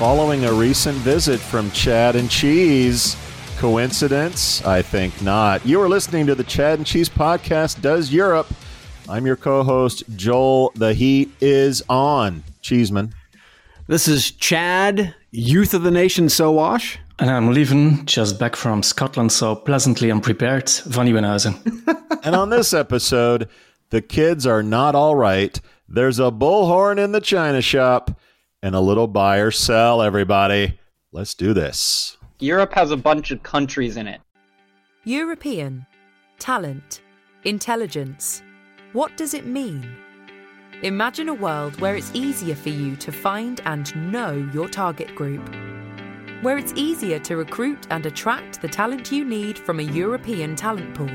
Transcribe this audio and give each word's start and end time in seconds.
following 0.00 0.46
a 0.46 0.52
recent 0.54 0.96
visit 1.00 1.38
from 1.38 1.70
Chad 1.72 2.16
and 2.16 2.30
Cheese. 2.30 3.18
Coincidence? 3.58 4.64
I 4.64 4.80
think 4.80 5.20
not. 5.20 5.66
You 5.66 5.78
are 5.82 5.90
listening 5.90 6.26
to 6.28 6.34
the 6.34 6.42
Chad 6.42 6.78
and 6.78 6.86
Cheese 6.86 7.10
podcast, 7.10 7.82
Does 7.82 8.10
Europe? 8.10 8.46
I'm 9.10 9.26
your 9.26 9.36
co 9.36 9.62
host, 9.62 10.04
Joel. 10.16 10.72
The 10.74 10.94
heat 10.94 11.30
is 11.42 11.82
on. 11.90 12.42
Cheeseman. 12.62 13.14
This 13.88 14.08
is 14.08 14.30
Chad, 14.30 15.14
Youth 15.32 15.74
of 15.74 15.82
the 15.82 15.90
Nation 15.90 16.28
Sowash. 16.28 16.96
And 17.18 17.28
I'm 17.28 17.52
Lieven 17.52 18.06
just 18.06 18.38
back 18.38 18.56
from 18.56 18.82
Scotland, 18.82 19.32
so 19.32 19.54
pleasantly 19.54 20.10
unprepared. 20.10 20.70
Van 20.86 21.08
Nieuwenhuyze. 21.08 22.20
and 22.24 22.34
on 22.34 22.48
this 22.48 22.72
episode, 22.72 23.50
the 23.90 24.00
kids 24.00 24.46
are 24.46 24.62
not 24.62 24.94
all 24.94 25.14
right. 25.14 25.60
There's 25.90 26.18
a 26.18 26.30
bullhorn 26.30 26.96
in 26.96 27.12
the 27.12 27.20
china 27.20 27.60
shop 27.60 28.18
and 28.62 28.74
a 28.74 28.80
little 28.80 29.06
buy 29.06 29.38
or 29.38 29.50
sell, 29.50 30.02
everybody. 30.02 30.78
Let's 31.12 31.34
do 31.34 31.52
this. 31.52 32.16
Europe 32.38 32.72
has 32.74 32.90
a 32.90 32.96
bunch 32.96 33.30
of 33.30 33.42
countries 33.42 33.96
in 33.96 34.06
it. 34.06 34.20
European, 35.04 35.86
talent, 36.38 37.02
intelligence. 37.44 38.42
What 38.92 39.16
does 39.16 39.34
it 39.34 39.46
mean? 39.46 39.88
Imagine 40.82 41.28
a 41.28 41.34
world 41.34 41.78
where 41.80 41.96
it's 41.96 42.10
easier 42.14 42.54
for 42.54 42.70
you 42.70 42.96
to 42.96 43.12
find 43.12 43.60
and 43.64 44.12
know 44.12 44.32
your 44.52 44.68
target 44.68 45.14
group. 45.14 45.46
Where 46.42 46.56
it's 46.56 46.72
easier 46.74 47.18
to 47.20 47.36
recruit 47.36 47.86
and 47.90 48.06
attract 48.06 48.62
the 48.62 48.68
talent 48.68 49.12
you 49.12 49.24
need 49.24 49.58
from 49.58 49.78
a 49.78 49.84
European 49.84 50.56
talent 50.56 50.94
pool. 50.94 51.10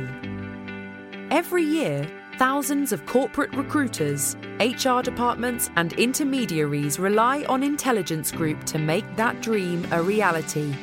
Every 1.31 1.63
year, 1.63 2.07
thousands 2.37 2.91
of 2.91 3.05
corporate 3.05 3.53
recruiters, 3.55 4.35
HR 4.59 5.01
departments, 5.01 5.69
and 5.75 5.93
intermediaries 5.93 6.99
rely 6.99 7.43
on 7.47 7.63
Intelligence 7.63 8.31
Group 8.31 8.63
to 8.65 8.77
make 8.77 9.05
that 9.15 9.41
dream 9.41 9.87
a 9.91 10.01
reality. 10.01 10.75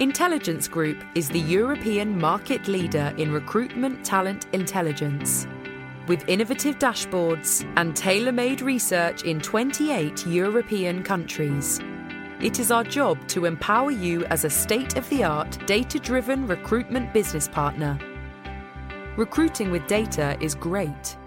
Intelligence 0.00 0.68
Group 0.68 1.02
is 1.14 1.28
the 1.28 1.40
European 1.40 2.18
market 2.18 2.68
leader 2.68 3.14
in 3.16 3.32
recruitment 3.32 4.04
talent 4.04 4.46
intelligence. 4.52 5.46
With 6.08 6.28
innovative 6.28 6.78
dashboards 6.78 7.64
and 7.76 7.94
tailor 7.96 8.32
made 8.32 8.60
research 8.60 9.22
in 9.22 9.40
28 9.40 10.26
European 10.26 11.02
countries. 11.02 11.80
It 12.40 12.58
is 12.58 12.72
our 12.72 12.84
job 12.84 13.18
to 13.28 13.44
empower 13.44 13.92
you 13.92 14.24
as 14.26 14.44
a 14.44 14.50
state 14.50 14.96
of 14.96 15.08
the 15.08 15.22
art, 15.22 15.64
data 15.66 15.98
driven 16.00 16.46
recruitment 16.48 17.12
business 17.12 17.46
partner. 17.46 17.98
Recruiting 19.18 19.70
with 19.70 19.86
data 19.86 20.38
is 20.40 20.54
great. 20.54 21.18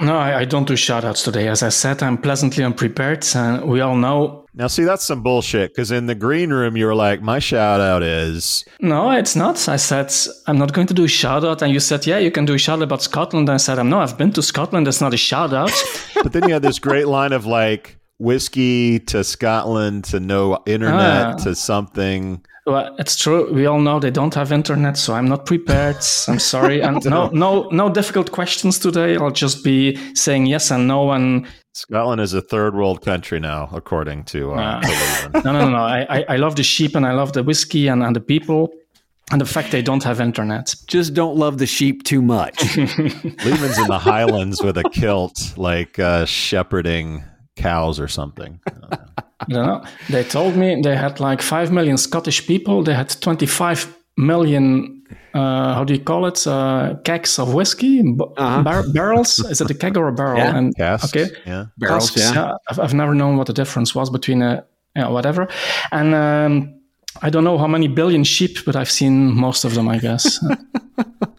No, 0.01 0.17
I, 0.17 0.41
I 0.41 0.45
don't 0.45 0.67
do 0.67 0.75
shout 0.75 1.05
outs 1.05 1.23
today. 1.23 1.47
As 1.47 1.63
I 1.63 1.69
said, 1.69 2.03
I'm 2.03 2.19
pleasantly 2.19 2.65
unprepared. 2.65 3.25
And 3.35 3.69
we 3.69 3.81
all 3.81 3.97
know. 3.97 4.45
Now, 4.53 4.67
see, 4.67 4.83
that's 4.83 5.05
some 5.05 5.23
bullshit 5.23 5.71
because 5.71 5.93
in 5.93 6.07
the 6.07 6.17
green 6.17 6.53
room, 6.53 6.77
you 6.77 6.87
were 6.87 6.95
like, 6.97 7.23
my 7.23 7.39
shout 7.39 7.81
out 7.81 8.03
is. 8.03 8.65
No, 8.81 9.13
it's 9.13 9.37
not. 9.37 9.69
I 9.69 9.77
said, 9.77 10.13
I'm 10.49 10.59
not 10.59 10.73
going 10.73 10.89
to 10.89 10.95
do 10.95 11.05
a 11.05 11.09
shout 11.09 11.45
out. 11.45 11.63
And 11.63 11.73
you 11.73 11.79
said, 11.79 12.07
yeah, 12.07 12.19
you 12.19 12.33
can 12.33 12.45
do 12.45 12.55
a 12.55 12.59
shout 12.59 12.81
out 12.81 12.83
about 12.83 13.03
Scotland. 13.03 13.49
And 13.49 13.55
I 13.55 13.59
said, 13.59 13.81
no, 13.85 14.01
I've 14.01 14.19
been 14.19 14.33
to 14.33 14.43
Scotland. 14.43 14.87
That's 14.87 15.01
not 15.01 15.15
a 15.15 15.17
shout 15.17 15.53
out. 15.53 15.73
but 16.23 16.33
then 16.33 16.49
you 16.49 16.55
had 16.55 16.63
this 16.63 16.81
great 16.81 17.07
line 17.07 17.33
of 17.33 17.47
like, 17.47 17.97
whiskey 18.19 19.01
to 19.01 19.25
Scotland 19.25 20.05
to 20.05 20.21
no 20.21 20.63
internet 20.67 21.27
ah. 21.27 21.35
to 21.45 21.55
something. 21.55 22.45
Well, 22.67 22.95
it's 22.99 23.17
true. 23.17 23.53
We 23.53 23.67
all 23.67 23.79
know 23.79 24.01
they 24.01 24.11
don't 24.11 24.35
have 24.35 24.51
internet, 24.51 24.97
so 24.97 25.13
I'm 25.13 25.27
not 25.27 25.45
prepared. 25.45 25.97
I'm 26.29 26.39
sorry. 26.39 26.81
And 26.81 27.05
no, 27.05 27.29
no, 27.33 27.69
no 27.71 27.91
difficult 27.91 28.33
questions 28.33 28.79
today. 28.79 29.17
I'll 29.17 29.31
just 29.31 29.63
be 29.63 29.97
saying 30.15 30.47
yes 30.47 30.71
and 30.71 30.89
no. 30.89 31.11
And 31.13 31.47
Scotland 31.73 32.23
is 32.23 32.33
a 32.33 32.41
third 32.41 32.75
world 32.75 33.03
country 33.03 33.39
now, 33.39 33.69
according 33.73 34.25
to. 34.25 34.55
Uh, 34.55 34.81
uh, 34.83 35.41
no, 35.45 35.53
no, 35.53 35.61
no, 35.61 35.71
no. 35.71 35.77
I, 35.77 36.25
I 36.27 36.37
love 36.37 36.57
the 36.57 36.63
sheep 36.63 36.95
and 36.95 37.05
I 37.05 37.13
love 37.13 37.35
the 37.35 37.43
whiskey 37.43 37.89
and, 37.89 38.03
and 38.03 38.17
the 38.17 38.21
people. 38.21 38.73
And 39.31 39.41
the 39.41 39.47
fact 39.47 39.71
they 39.71 39.81
don't 39.83 40.05
have 40.05 40.21
internet. 40.21 40.75
Just 40.87 41.15
don't 41.15 41.37
love 41.37 41.57
the 41.57 41.67
sheep 41.67 42.05
too 42.05 42.21
much. 42.21 42.77
Lieven's 42.77 43.79
in 43.79 43.87
the 43.87 43.99
Highlands 43.99 44.63
with 44.63 44.77
a 44.77 44.85
kilt, 44.85 45.55
like 45.57 45.99
uh, 45.99 46.27
shepherding 46.27 47.25
cows 47.57 47.99
or 47.99 48.07
something. 48.07 48.61
I 49.49 49.53
don't 49.53 49.67
know. 49.67 49.85
They 50.11 50.25
told 50.25 50.57
me 50.57 50.81
they 50.83 50.97
had 50.97 51.21
like 51.21 51.43
5 51.43 51.73
million 51.73 51.97
Scottish 51.97 52.47
people. 52.47 52.83
They 52.83 52.95
had 52.95 53.09
25 53.21 53.97
million, 54.17 55.03
uh, 55.35 55.75
how 55.75 55.85
do 55.85 55.95
you 55.95 56.01
call 56.01 56.27
it? 56.27 56.47
Uh, 56.47 56.97
kegs 57.05 57.39
of 57.39 57.55
whiskey? 57.55 58.01
Uh-huh. 58.01 58.63
Bar- 58.63 58.89
barrels? 58.93 59.39
Is 59.39 59.61
it 59.61 59.71
a 59.71 59.75
keg 59.75 59.97
or 59.97 60.09
a 60.09 60.13
barrel? 60.13 60.39
Yeah, 60.39 60.57
and, 60.57 60.77
casks, 60.77 61.15
Okay. 61.15 61.31
Yeah. 61.47 61.67
Barrels, 61.79 62.11
casks, 62.11 62.35
yeah. 62.35 62.49
yeah. 62.49 62.57
I've, 62.69 62.79
I've, 62.81 62.95
never 62.95 63.15
known 63.15 63.37
what 63.37 63.47
the 63.47 63.53
difference 63.53 63.95
was 63.95 64.11
between 64.11 64.43
a, 64.43 64.65
you 64.97 65.03
know, 65.03 65.11
whatever. 65.11 65.49
And 65.91 66.15
um, 66.15 66.81
I 67.23 67.31
don't 67.31 67.45
know 67.45 67.59
how 67.59 67.67
many 67.67 67.89
billion 67.89 68.25
sheep, 68.25 68.59
but 68.65 68.77
I've 68.77 68.91
seen 68.91 69.35
most 69.35 69.65
of 69.65 69.75
them, 69.75 69.89
I 69.89 69.99
guess. 69.99 70.39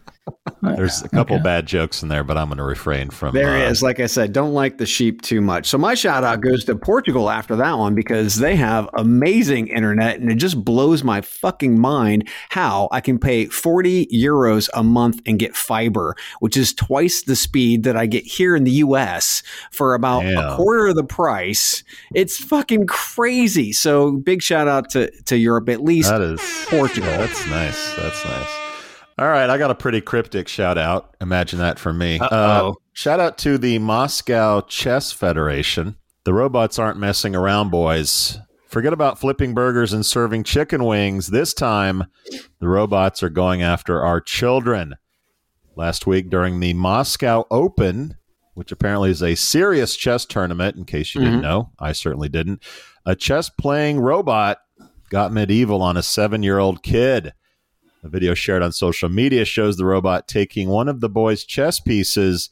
There's 0.73 1.01
a 1.03 1.09
couple 1.09 1.35
okay. 1.35 1.43
bad 1.43 1.65
jokes 1.65 2.01
in 2.01 2.09
there, 2.09 2.23
but 2.23 2.37
I'm 2.37 2.47
going 2.47 2.57
to 2.57 2.63
refrain 2.63 3.09
from. 3.09 3.33
There 3.33 3.65
uh, 3.65 3.69
is. 3.69 3.81
Like 3.81 3.99
I 3.99 4.07
said, 4.07 4.33
don't 4.33 4.53
like 4.53 4.77
the 4.77 4.85
sheep 4.85 5.21
too 5.21 5.41
much. 5.41 5.67
So 5.67 5.77
my 5.77 5.93
shout 5.93 6.23
out 6.23 6.41
goes 6.41 6.65
to 6.65 6.75
Portugal 6.75 7.29
after 7.29 7.55
that 7.57 7.77
one 7.77 7.95
because 7.95 8.37
they 8.37 8.55
have 8.55 8.89
amazing 8.93 9.67
internet, 9.67 10.19
and 10.19 10.31
it 10.31 10.35
just 10.35 10.63
blows 10.63 11.03
my 11.03 11.21
fucking 11.21 11.79
mind 11.79 12.29
how 12.49 12.87
I 12.91 13.01
can 13.01 13.19
pay 13.19 13.45
40 13.45 14.07
euros 14.07 14.69
a 14.73 14.83
month 14.83 15.21
and 15.25 15.37
get 15.37 15.55
fiber, 15.55 16.15
which 16.39 16.57
is 16.57 16.73
twice 16.73 17.23
the 17.23 17.35
speed 17.35 17.83
that 17.83 17.97
I 17.97 18.05
get 18.05 18.23
here 18.23 18.55
in 18.55 18.63
the 18.63 18.71
U.S. 18.71 19.43
for 19.71 19.93
about 19.93 20.21
Damn. 20.21 20.37
a 20.37 20.55
quarter 20.55 20.87
of 20.87 20.95
the 20.95 21.03
price. 21.03 21.83
It's 22.13 22.37
fucking 22.37 22.87
crazy. 22.87 23.71
So 23.71 24.13
big 24.13 24.41
shout 24.41 24.67
out 24.67 24.89
to 24.91 25.11
to 25.25 25.37
Europe, 25.37 25.69
at 25.69 25.83
least 25.83 26.09
that 26.09 26.21
is 26.21 26.41
Portugal. 26.67 27.09
That's 27.09 27.45
nice. 27.47 27.95
That's 27.95 28.25
nice. 28.25 28.64
All 29.17 29.27
right, 29.27 29.49
I 29.49 29.57
got 29.57 29.71
a 29.71 29.75
pretty 29.75 30.01
cryptic 30.01 30.49
shout 30.49 30.77
out. 30.77 31.15
Imagine 31.21 31.59
that 31.59 31.79
for 31.79 31.93
me. 31.93 32.19
Uh, 32.19 32.73
shout 32.91 33.21
out 33.21 33.37
to 33.39 33.57
the 33.57 33.79
Moscow 33.79 34.59
Chess 34.61 35.13
Federation. 35.13 35.95
The 36.25 36.33
robots 36.33 36.77
aren't 36.77 36.99
messing 36.99 37.33
around, 37.33 37.69
boys. 37.69 38.39
Forget 38.67 38.91
about 38.91 39.17
flipping 39.17 39.53
burgers 39.53 39.93
and 39.93 40.05
serving 40.05 40.43
chicken 40.43 40.83
wings. 40.83 41.27
This 41.27 41.53
time, 41.53 42.05
the 42.59 42.67
robots 42.67 43.23
are 43.23 43.29
going 43.29 43.61
after 43.61 44.03
our 44.03 44.19
children. 44.19 44.95
Last 45.77 46.05
week, 46.05 46.29
during 46.29 46.59
the 46.59 46.73
Moscow 46.73 47.45
Open, 47.49 48.17
which 48.53 48.73
apparently 48.73 49.11
is 49.11 49.23
a 49.23 49.35
serious 49.35 49.95
chess 49.95 50.25
tournament, 50.25 50.75
in 50.75 50.83
case 50.83 51.15
you 51.15 51.21
mm-hmm. 51.21 51.29
didn't 51.29 51.41
know, 51.43 51.71
I 51.79 51.93
certainly 51.93 52.27
didn't, 52.27 52.63
a 53.05 53.15
chess 53.15 53.49
playing 53.49 54.01
robot 54.01 54.57
got 55.09 55.31
medieval 55.31 55.81
on 55.81 55.95
a 55.95 56.03
seven 56.03 56.43
year 56.43 56.59
old 56.59 56.83
kid. 56.83 57.33
A 58.05 58.07
video 58.07 58.35
shared 58.35 58.61
on 58.61 58.71
social 58.71 59.09
media 59.09 59.45
shows 59.45 59.77
the 59.77 59.85
robot 59.85 60.27
taking 60.27 60.69
one 60.69 60.87
of 60.87 61.01
the 61.01 61.09
boy's 61.09 61.43
chess 61.43 61.79
pieces. 61.79 62.51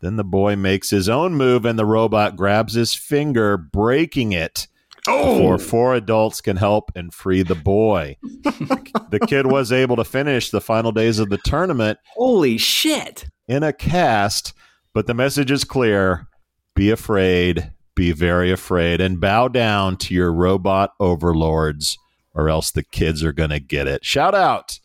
Then 0.00 0.16
the 0.16 0.24
boy 0.24 0.56
makes 0.56 0.90
his 0.90 1.08
own 1.08 1.36
move, 1.36 1.64
and 1.64 1.78
the 1.78 1.86
robot 1.86 2.34
grabs 2.34 2.74
his 2.74 2.92
finger, 2.92 3.56
breaking 3.56 4.32
it. 4.32 4.66
Oh. 5.06 5.38
Before 5.38 5.58
four 5.58 5.94
adults 5.94 6.40
can 6.40 6.56
help 6.56 6.90
and 6.96 7.14
free 7.14 7.44
the 7.44 7.54
boy. 7.54 8.16
the 8.42 9.24
kid 9.28 9.46
was 9.46 9.70
able 9.70 9.94
to 9.94 10.04
finish 10.04 10.50
the 10.50 10.60
final 10.60 10.90
days 10.90 11.20
of 11.20 11.30
the 11.30 11.38
tournament. 11.38 12.00
Holy 12.14 12.58
shit. 12.58 13.26
In 13.46 13.62
a 13.62 13.72
cast, 13.72 14.54
but 14.92 15.06
the 15.06 15.14
message 15.14 15.52
is 15.52 15.62
clear 15.62 16.26
be 16.74 16.90
afraid, 16.90 17.72
be 17.94 18.10
very 18.10 18.50
afraid, 18.50 19.00
and 19.00 19.20
bow 19.20 19.46
down 19.46 19.96
to 19.98 20.14
your 20.14 20.32
robot 20.32 20.94
overlords 20.98 21.96
or 22.34 22.48
else 22.48 22.70
the 22.70 22.82
kids 22.82 23.22
are 23.24 23.32
going 23.32 23.50
to 23.50 23.60
get 23.60 23.86
it. 23.86 24.04
Shout 24.04 24.34
out 24.34 24.78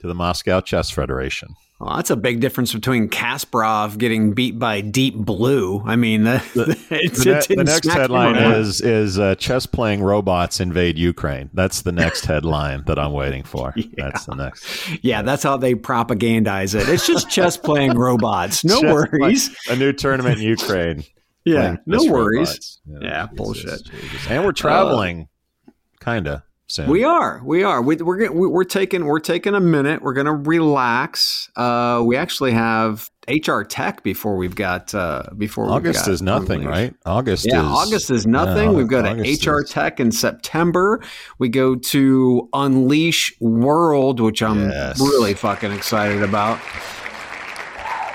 to 0.00 0.06
the 0.06 0.14
Moscow 0.14 0.60
Chess 0.60 0.90
Federation. 0.90 1.54
Well, 1.80 1.96
that's 1.96 2.10
a 2.10 2.16
big 2.16 2.40
difference 2.40 2.72
between 2.72 3.08
Kasparov 3.08 3.98
getting 3.98 4.32
beat 4.32 4.58
by 4.58 4.80
Deep 4.80 5.16
Blue. 5.16 5.82
I 5.84 5.96
mean, 5.96 6.22
the, 6.22 6.42
the, 6.54 7.46
the 7.56 7.64
next 7.64 7.86
headline 7.88 8.36
is 8.36 8.80
is 8.80 9.18
uh, 9.18 9.34
chess 9.34 9.66
playing 9.66 10.00
robots 10.02 10.60
invade 10.60 10.96
Ukraine. 10.96 11.50
That's 11.52 11.82
the 11.82 11.90
next 11.90 12.26
headline 12.26 12.84
that 12.86 12.98
I'm 12.98 13.12
waiting 13.12 13.42
for. 13.42 13.74
Yeah. 13.84 14.08
That's 14.10 14.24
the 14.26 14.34
next. 14.34 15.04
Yeah, 15.04 15.22
that's 15.22 15.42
how 15.42 15.56
they 15.56 15.74
propagandize 15.74 16.74
it. 16.74 16.88
It's 16.88 17.06
just 17.06 17.28
chess 17.28 17.56
playing 17.56 17.98
robots. 17.98 18.64
No 18.64 18.80
chess 18.80 18.92
worries. 18.92 19.56
a 19.68 19.76
new 19.76 19.92
tournament 19.92 20.38
in 20.38 20.44
Ukraine. 20.44 21.04
Yeah, 21.44 21.76
no 21.86 22.04
worries. 22.04 22.80
Yeah, 22.86 22.98
yeah 23.02 23.26
bullshit. 23.34 23.82
And 24.28 24.44
we're 24.44 24.52
traveling, 24.52 25.28
uh, 25.68 25.72
kind 26.00 26.26
Soon. 26.66 26.88
We 26.88 27.04
are, 27.04 27.42
we 27.44 27.62
are. 27.62 27.82
We, 27.82 27.96
we're 27.96 28.32
we're 28.32 28.64
taking 28.64 29.04
we're 29.04 29.20
taking 29.20 29.54
a 29.54 29.60
minute. 29.60 30.00
We're 30.00 30.14
gonna 30.14 30.34
relax. 30.34 31.50
Uh, 31.54 32.02
we 32.06 32.16
actually 32.16 32.52
have 32.52 33.10
HR 33.28 33.62
Tech 33.62 34.02
before 34.02 34.36
we've 34.36 34.54
got 34.54 34.94
uh, 34.94 35.24
before 35.36 35.68
August 35.68 36.06
got 36.06 36.12
is 36.12 36.22
nothing, 36.22 36.64
right? 36.64 36.94
August, 37.04 37.46
yeah, 37.46 37.60
is, 37.60 37.66
August 37.66 38.10
is 38.10 38.26
nothing. 38.26 38.72
we've 38.72 38.88
got 38.88 39.06
August 39.06 39.46
HR 39.46 39.60
is. 39.60 39.70
Tech 39.70 40.00
in 40.00 40.10
September. 40.10 41.02
We 41.38 41.50
go 41.50 41.74
to 41.74 42.48
Unleash 42.54 43.34
World, 43.40 44.20
which 44.20 44.42
I'm 44.42 44.70
yes. 44.70 44.98
really 44.98 45.34
fucking 45.34 45.70
excited 45.70 46.22
about 46.22 46.58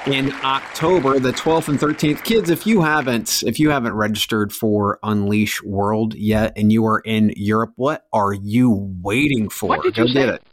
in 0.08 0.32
October, 0.44 1.20
the 1.20 1.32
12th 1.32 1.68
and 1.68 1.80
13th. 1.80 2.24
Kids, 2.24 2.50
if 2.50 2.66
you 2.66 2.82
haven't 2.82 3.44
if 3.46 3.60
you 3.60 3.70
haven't 3.70 3.94
registered 3.94 4.54
for 4.54 5.00
Unleash 5.04 5.62
World 5.64 6.14
yet 6.16 6.54
and 6.56 6.72
you 6.72 6.86
are 6.86 7.00
in 7.00 7.34
Europe, 7.36 7.74
what 7.76 8.08
are 8.14 8.34
you 8.34 8.96
waiting 9.02 9.50
for? 9.50 9.70
What 9.70 9.84
did 9.84 9.96
Go 9.96 10.04
you 10.04 10.14
get 10.14 10.30
it. 10.30 10.44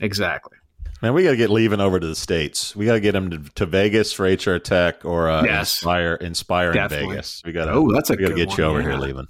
Exactly. 0.00 0.56
Man, 1.02 1.14
we 1.14 1.22
got 1.22 1.30
to 1.30 1.36
get 1.36 1.48
Lieven 1.48 1.80
over 1.80 1.98
to 1.98 2.06
the 2.06 2.14
states. 2.14 2.76
We 2.76 2.84
got 2.84 2.92
to 2.92 3.00
get 3.00 3.12
them 3.12 3.30
to, 3.30 3.38
to, 3.54 3.64
Vegas 3.64 4.12
for 4.12 4.26
HR 4.26 4.58
Tech 4.58 5.04
or 5.04 5.30
uh, 5.30 5.42
yes. 5.44 5.78
Inspire 5.78 6.14
Inspire 6.14 6.72
in 6.72 6.88
Vegas. 6.90 7.42
We 7.44 7.52
got 7.52 7.66
to. 7.66 7.72
Oh, 7.72 7.90
that's 7.92 8.10
a 8.10 8.14
we 8.14 8.22
got 8.22 8.28
to 8.30 8.34
get 8.34 8.48
one, 8.48 8.58
you 8.58 8.64
over 8.64 8.80
yeah. 8.82 8.88
here, 8.88 8.98
Lieven. 8.98 9.26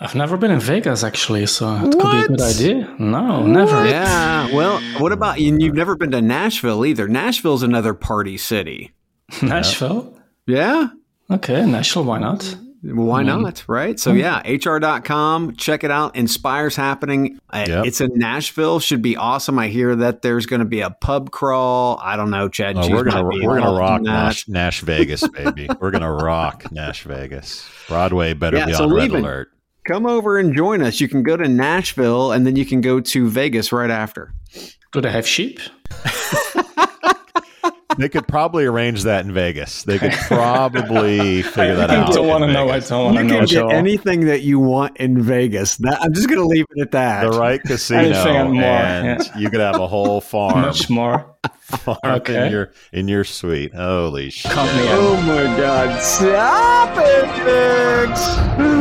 I've 0.00 0.14
never 0.14 0.36
been 0.36 0.50
in 0.50 0.60
Vegas 0.60 1.04
actually, 1.04 1.46
so 1.46 1.74
it 1.76 1.94
what? 1.94 2.00
could 2.00 2.10
be 2.10 2.18
a 2.18 2.28
good 2.28 2.40
idea. 2.40 2.96
No, 2.98 3.40
what? 3.40 3.48
never. 3.48 3.86
Yeah. 3.86 4.52
Well, 4.52 4.80
what 5.00 5.12
about 5.12 5.40
you? 5.40 5.56
You've 5.58 5.74
never 5.74 5.96
been 5.96 6.10
to 6.10 6.20
Nashville 6.20 6.84
either. 6.84 7.08
Nashville's 7.08 7.62
another 7.62 7.94
party 7.94 8.36
city. 8.36 8.92
Nashville? 9.42 10.18
Yeah. 10.46 10.88
Okay, 11.30 11.64
Nashville, 11.64 12.04
why 12.04 12.18
not? 12.18 12.56
Why 12.82 13.22
mm. 13.22 13.42
not? 13.42 13.64
Right. 13.66 13.98
So, 13.98 14.12
yeah, 14.12 14.42
HR.com. 14.44 15.56
Check 15.56 15.84
it 15.84 15.90
out. 15.90 16.16
Inspires 16.16 16.76
happening. 16.76 17.38
Uh, 17.48 17.64
yep. 17.66 17.86
It's 17.86 18.02
in 18.02 18.10
Nashville. 18.14 18.78
Should 18.78 19.00
be 19.00 19.16
awesome. 19.16 19.58
I 19.58 19.68
hear 19.68 19.96
that 19.96 20.20
there's 20.20 20.44
going 20.44 20.58
to 20.58 20.66
be 20.66 20.80
a 20.80 20.90
pub 20.90 21.30
crawl. 21.30 21.98
I 22.02 22.16
don't 22.16 22.30
know, 22.30 22.50
Chad. 22.50 22.76
Oh, 22.76 22.90
we're 22.90 23.04
going 23.04 23.24
we're 23.24 23.58
gonna 23.58 23.78
rock 23.78 24.02
Nash, 24.02 24.48
Nash 24.48 24.82
Vegas, 24.82 25.26
baby. 25.28 25.66
we're 25.80 25.92
going 25.92 26.02
to 26.02 26.10
rock 26.10 26.70
Nash 26.70 27.04
Vegas. 27.04 27.66
Broadway 27.88 28.34
better 28.34 28.58
yeah, 28.58 28.66
be 28.66 28.74
so 28.74 28.84
on 28.84 28.92
red 28.92 29.10
alert. 29.12 29.53
Come 29.84 30.06
over 30.06 30.38
and 30.38 30.54
join 30.54 30.82
us. 30.82 31.00
You 31.00 31.08
can 31.08 31.22
go 31.22 31.36
to 31.36 31.46
Nashville 31.46 32.32
and 32.32 32.46
then 32.46 32.56
you 32.56 32.64
can 32.64 32.80
go 32.80 33.00
to 33.00 33.28
Vegas 33.28 33.70
right 33.70 33.90
after. 33.90 34.32
Do 34.92 35.00
they 35.00 35.10
have 35.10 35.26
sheep? 35.26 35.60
they 37.98 38.08
could 38.08 38.26
probably 38.26 38.64
arrange 38.64 39.04
that 39.04 39.24
in 39.24 39.32
Vegas. 39.32 39.84
They 39.84 39.98
could 39.98 40.12
probably 40.28 41.42
figure 41.42 41.76
that 41.76 41.90
out. 41.90 42.10
I 42.10 42.12
don't 42.12 42.26
want 42.26 42.44
to 42.44 42.52
know. 42.52 42.68
I 42.70 42.80
don't 42.80 43.04
want 43.04 43.16
to 43.18 43.24
know. 43.24 43.40
You 43.40 43.46
can 43.46 43.68
get 43.68 43.76
anything 43.76 44.26
that 44.26 44.42
you 44.42 44.58
want 44.58 44.96
in 44.98 45.22
Vegas. 45.22 45.76
That, 45.78 46.00
I'm 46.02 46.12
just 46.12 46.28
going 46.28 46.40
to 46.40 46.46
leave 46.46 46.66
it 46.74 46.82
at 46.82 46.90
that. 46.92 47.30
The 47.30 47.38
right 47.38 47.62
casino, 47.66 48.02
and 48.02 48.54
yeah. 48.56 49.38
you 49.38 49.50
could 49.50 49.60
have 49.60 49.80
a 49.80 49.86
whole 49.86 50.20
farm. 50.20 50.62
Much 50.62 50.90
more. 50.90 51.30
Farm 51.62 51.98
okay. 52.04 52.46
in 52.46 52.52
your 52.52 52.72
in 52.92 53.08
your 53.08 53.24
suite. 53.24 53.74
Holy 53.74 54.30
shit! 54.30 54.52
Oh 54.54 55.20
my 55.26 55.44
god! 55.58 56.00
Stop 56.00 56.96
it, 56.96 57.30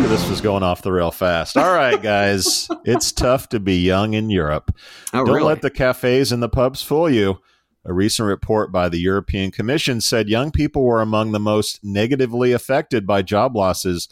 This 0.10 0.30
was 0.30 0.40
going 0.42 0.64
off 0.64 0.82
the 0.82 0.92
rail 0.92 1.12
fast. 1.12 1.58
All 1.58 1.74
right, 1.74 2.02
guys, 2.02 2.70
it's 2.86 3.12
tough 3.12 3.50
to 3.50 3.60
be 3.60 3.82
young 3.82 4.14
in 4.14 4.30
Europe. 4.30 4.74
Oh, 5.14 5.26
Don't 5.26 5.36
really? 5.36 5.48
let 5.48 5.62
the 5.62 5.70
cafes 5.70 6.32
and 6.32 6.42
the 6.42 6.50
pubs 6.50 6.82
fool 6.82 7.10
you. 7.10 7.40
A 7.86 7.94
recent 7.94 8.28
report 8.28 8.72
by 8.72 8.88
the 8.88 9.00
European 9.00 9.52
Commission 9.52 10.00
said 10.00 10.30
young 10.30 10.52
people 10.52 10.84
were 10.84 11.02
among 11.02 11.32
the 11.32 11.40
most 11.40 11.84
negatively 11.84 12.54
affected 12.54 13.06
by 13.06 13.22
job 13.22 13.56
losses 13.56 14.08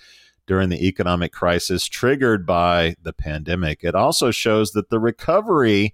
during 0.46 0.70
the 0.70 0.86
economic 0.86 1.32
crisis 1.32 1.88
triggered 1.88 2.46
by 2.46 2.96
the 3.02 3.14
pandemic. 3.14 3.84
It 3.84 3.96
also 3.96 4.32
shows 4.32 4.72
that 4.72 4.90
the 4.90 5.00
recovery 5.00 5.94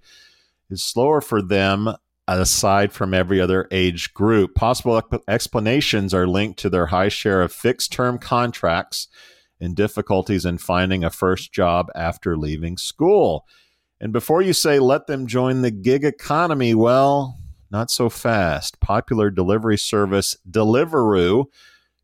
is 0.70 0.82
slower 0.82 1.20
for 1.20 1.40
them 1.40 1.94
aside 2.26 2.92
from 2.92 3.14
every 3.14 3.40
other 3.40 3.68
age 3.70 4.12
group. 4.12 4.56
Possible 4.56 5.00
explanations 5.28 6.12
are 6.12 6.26
linked 6.26 6.58
to 6.60 6.68
their 6.68 6.86
high 6.86 7.08
share 7.08 7.42
of 7.42 7.52
fixed 7.52 7.92
term 7.92 8.18
contracts 8.18 9.06
and 9.60 9.76
difficulties 9.76 10.44
in 10.44 10.58
finding 10.58 11.04
a 11.04 11.10
first 11.10 11.52
job 11.52 11.88
after 11.94 12.36
leaving 12.36 12.76
school. 12.76 13.46
And 14.00 14.12
before 14.12 14.42
you 14.42 14.52
say 14.52 14.78
let 14.78 15.06
them 15.06 15.26
join 15.26 15.62
the 15.62 15.70
gig 15.70 16.04
economy, 16.04 16.74
well, 16.74 17.38
not 17.70 17.90
so 17.90 18.08
fast. 18.08 18.80
Popular 18.80 19.30
delivery 19.30 19.78
service 19.78 20.36
Deliveroo, 20.48 21.46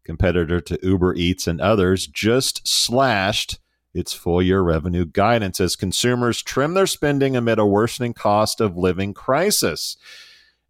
competitor 0.04 0.60
to 0.60 0.78
Uber 0.82 1.14
Eats 1.14 1.46
and 1.46 1.60
others, 1.60 2.06
just 2.06 2.66
slashed 2.66 3.58
its 3.94 4.12
full 4.12 4.42
year 4.42 4.60
revenue 4.60 5.04
guidance 5.04 5.60
as 5.60 5.76
consumers 5.76 6.42
trim 6.42 6.74
their 6.74 6.86
spending 6.86 7.36
amid 7.36 7.58
a 7.58 7.66
worsening 7.66 8.12
cost 8.12 8.60
of 8.60 8.76
living 8.76 9.14
crisis. 9.14 9.96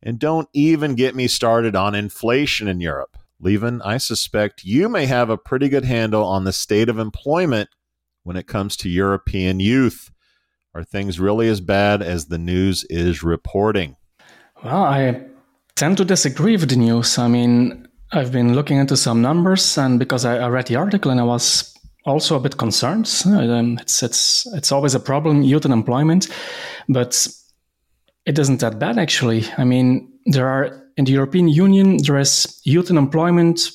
And 0.03 0.19
don't 0.19 0.49
even 0.53 0.95
get 0.95 1.15
me 1.15 1.27
started 1.27 1.75
on 1.75 1.95
inflation 1.95 2.69
in 2.69 2.81
Europe. 2.81 3.17
Lieven, 3.41 3.81
I 3.83 3.97
suspect 3.97 4.65
you 4.65 4.89
may 4.89 5.07
have 5.07 5.31
a 5.31 5.39
pretty 5.39 5.69
good 5.69 5.85
handle 5.85 6.25
on 6.25 6.45
the 6.45 6.53
state 6.53 6.89
of 6.89 6.99
employment 6.99 7.71
when 8.23 8.37
it 8.37 8.47
comes 8.47 8.77
to 8.79 8.89
European 8.89 9.61
youth. 9.61 10.11
Are 10.75 10.85
things 10.85 11.21
really 11.21 11.49
as 11.49 11.61
bad 11.61 12.03
as 12.03 12.27
the 12.27 12.39
news 12.39 12.85
is 12.91 13.23
reporting? 13.23 13.97
Well, 14.65 14.83
I 14.83 15.21
tend 15.77 15.99
to 15.99 16.07
disagree 16.07 16.57
with 16.57 16.71
the 16.71 16.77
news. 16.77 17.19
I 17.19 17.29
mean, 17.29 17.87
I've 18.13 18.33
been 18.33 18.55
looking 18.55 18.79
into 18.79 18.97
some 18.97 19.21
numbers, 19.21 19.77
and 19.77 19.99
because 19.99 20.25
I, 20.25 20.39
I 20.39 20.49
read 20.49 20.69
the 20.69 20.77
article 20.77 21.11
and 21.11 21.21
I 21.21 21.25
was 21.25 21.75
also 22.07 22.37
a 22.37 22.41
bit 22.41 22.57
concerned. 22.57 23.11
Um, 23.27 23.79
it's 23.79 24.03
it's 24.03 24.47
it's 24.55 24.73
always 24.73 24.95
a 24.95 25.01
problem, 25.01 25.43
youth 25.43 25.67
unemployment, 25.67 26.29
but 26.89 27.29
it 28.25 28.39
isn't 28.39 28.61
that 28.61 28.79
bad 28.79 28.99
actually. 28.99 29.45
I 29.59 29.65
mean, 29.65 30.11
there 30.25 30.49
are 30.49 30.83
in 30.97 31.05
the 31.05 31.13
European 31.13 31.49
Union, 31.49 31.99
there 32.03 32.19
is 32.19 32.59
youth 32.65 32.91
unemployment 32.91 33.69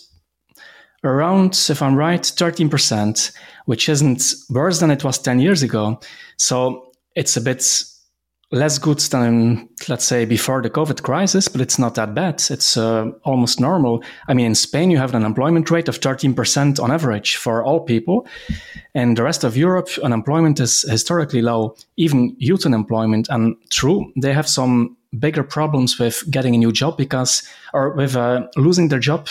around, 1.04 1.68
if 1.70 1.82
I'm 1.82 1.96
right, 1.96 2.22
13%, 2.22 3.32
which 3.66 3.90
isn't 3.90 4.34
worse 4.50 4.80
than 4.80 4.90
it 4.90 5.04
was 5.04 5.20
10 5.20 5.40
years 5.40 5.62
ago. 5.62 6.00
So 6.38 6.92
it's 7.16 7.38
a 7.38 7.42
bit 7.42 7.62
less 8.52 8.80
good 8.80 9.00
than, 9.00 9.70
let's 9.88 10.06
say, 10.06 10.26
before 10.26 10.62
the 10.62 10.70
COVID 10.70 11.04
crisis, 11.04 11.48
but 11.48 11.62
it's 11.62 11.78
not 11.78 11.96
that 11.96 12.16
bad. 12.16 12.42
It's 12.50 12.78
uh, 12.78 13.12
almost 13.24 13.60
normal. 13.60 14.04
I 14.28 14.34
mean, 14.34 14.48
in 14.48 14.56
Spain, 14.56 14.90
you 14.90 14.98
have 14.98 15.12
an 15.12 15.18
unemployment 15.18 15.70
rate 15.70 15.88
of 15.88 16.00
13% 16.00 16.82
on 16.82 16.92
average 16.92 17.36
for 17.36 17.64
all 17.64 17.82
people. 17.82 18.28
And 18.96 19.16
the 19.16 19.24
rest 19.24 19.44
of 19.44 19.56
Europe, 19.56 19.90
unemployment 20.04 20.60
is 20.60 20.82
historically 20.82 21.44
low, 21.44 21.76
even 21.98 22.36
youth 22.40 22.66
unemployment. 22.66 23.30
And 23.30 23.56
true, 23.70 24.12
they 24.16 24.34
have 24.34 24.50
some 24.50 24.98
bigger 25.20 25.44
problems 25.44 26.00
with 26.00 26.24
getting 26.32 26.56
a 26.56 26.58
new 26.58 26.72
job 26.72 26.98
because, 26.98 27.48
or 27.74 27.92
with 27.92 28.16
uh, 28.16 28.48
losing 28.56 28.88
their 28.88 29.00
job 29.00 29.28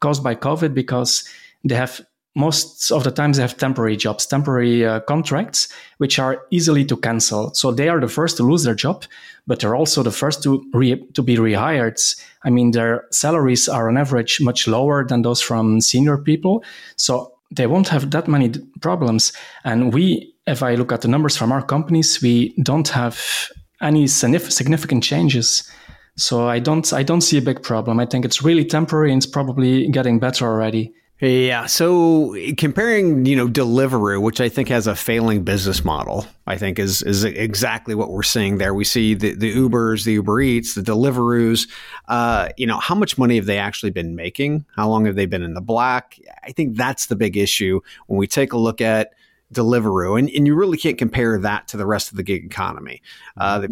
caused 0.00 0.24
by 0.24 0.34
COVID 0.34 0.72
because 0.72 1.28
they 1.64 1.74
have 1.74 2.00
most 2.34 2.90
of 2.90 3.04
the 3.04 3.10
times 3.10 3.36
they 3.36 3.42
have 3.42 3.56
temporary 3.56 3.96
jobs, 3.96 4.26
temporary 4.26 4.86
uh, 4.86 5.00
contracts, 5.00 5.68
which 5.98 6.18
are 6.18 6.42
easily 6.50 6.84
to 6.86 6.96
cancel. 6.96 7.52
So 7.54 7.70
they 7.70 7.88
are 7.88 8.00
the 8.00 8.08
first 8.08 8.38
to 8.38 8.42
lose 8.42 8.64
their 8.64 8.74
job, 8.74 9.04
but 9.46 9.60
they're 9.60 9.76
also 9.76 10.02
the 10.02 10.10
first 10.10 10.42
to 10.44 10.64
re- 10.72 11.06
to 11.12 11.22
be 11.22 11.36
rehired. 11.36 11.98
I 12.44 12.50
mean, 12.50 12.70
their 12.70 13.04
salaries 13.10 13.68
are 13.68 13.88
on 13.88 13.96
average 13.96 14.40
much 14.40 14.66
lower 14.66 15.04
than 15.06 15.22
those 15.22 15.42
from 15.42 15.80
senior 15.80 16.16
people, 16.16 16.64
so 16.96 17.34
they 17.50 17.66
won't 17.66 17.88
have 17.88 18.10
that 18.10 18.28
many 18.28 18.50
problems. 18.80 19.32
And 19.64 19.92
we, 19.92 20.34
if 20.46 20.62
I 20.62 20.74
look 20.74 20.90
at 20.90 21.02
the 21.02 21.08
numbers 21.08 21.36
from 21.36 21.52
our 21.52 21.62
companies, 21.62 22.22
we 22.22 22.54
don't 22.62 22.88
have 22.88 23.50
any 23.82 24.06
significant 24.06 25.04
changes. 25.04 25.70
So 26.16 26.48
I 26.48 26.60
don't 26.60 26.90
I 26.92 27.02
don't 27.02 27.20
see 27.20 27.38
a 27.38 27.42
big 27.42 27.62
problem. 27.62 28.00
I 28.00 28.06
think 28.06 28.24
it's 28.24 28.42
really 28.42 28.64
temporary 28.64 29.12
and 29.12 29.22
it's 29.22 29.30
probably 29.30 29.88
getting 29.88 30.18
better 30.18 30.46
already. 30.46 30.94
Yeah. 31.22 31.66
So 31.66 32.36
comparing, 32.58 33.26
you 33.26 33.36
know, 33.36 33.46
Deliveroo, 33.46 34.20
which 34.20 34.40
I 34.40 34.48
think 34.48 34.68
has 34.70 34.88
a 34.88 34.96
failing 34.96 35.44
business 35.44 35.84
model, 35.84 36.26
I 36.48 36.56
think 36.56 36.80
is 36.80 37.00
is 37.00 37.22
exactly 37.22 37.94
what 37.94 38.10
we're 38.10 38.24
seeing 38.24 38.58
there. 38.58 38.74
We 38.74 38.82
see 38.82 39.14
the, 39.14 39.32
the 39.32 39.54
Ubers, 39.54 40.04
the 40.04 40.14
Uber 40.14 40.40
Eats, 40.40 40.74
the 40.74 40.80
Deliveroos. 40.80 41.68
Uh, 42.08 42.48
you 42.56 42.66
know, 42.66 42.80
how 42.80 42.96
much 42.96 43.18
money 43.18 43.36
have 43.36 43.46
they 43.46 43.58
actually 43.58 43.92
been 43.92 44.16
making? 44.16 44.64
How 44.74 44.88
long 44.88 45.04
have 45.06 45.14
they 45.14 45.26
been 45.26 45.44
in 45.44 45.54
the 45.54 45.60
black? 45.60 46.18
I 46.42 46.50
think 46.50 46.76
that's 46.76 47.06
the 47.06 47.14
big 47.14 47.36
issue 47.36 47.80
when 48.08 48.18
we 48.18 48.26
take 48.26 48.52
a 48.52 48.58
look 48.58 48.80
at 48.80 49.12
Deliveroo, 49.52 50.18
and, 50.18 50.28
and 50.30 50.46
you 50.46 50.54
really 50.54 50.78
can't 50.78 50.98
compare 50.98 51.38
that 51.38 51.68
to 51.68 51.76
the 51.76 51.86
rest 51.86 52.10
of 52.10 52.16
the 52.16 52.22
gig 52.22 52.44
economy. 52.44 53.02
Uh, 53.36 53.66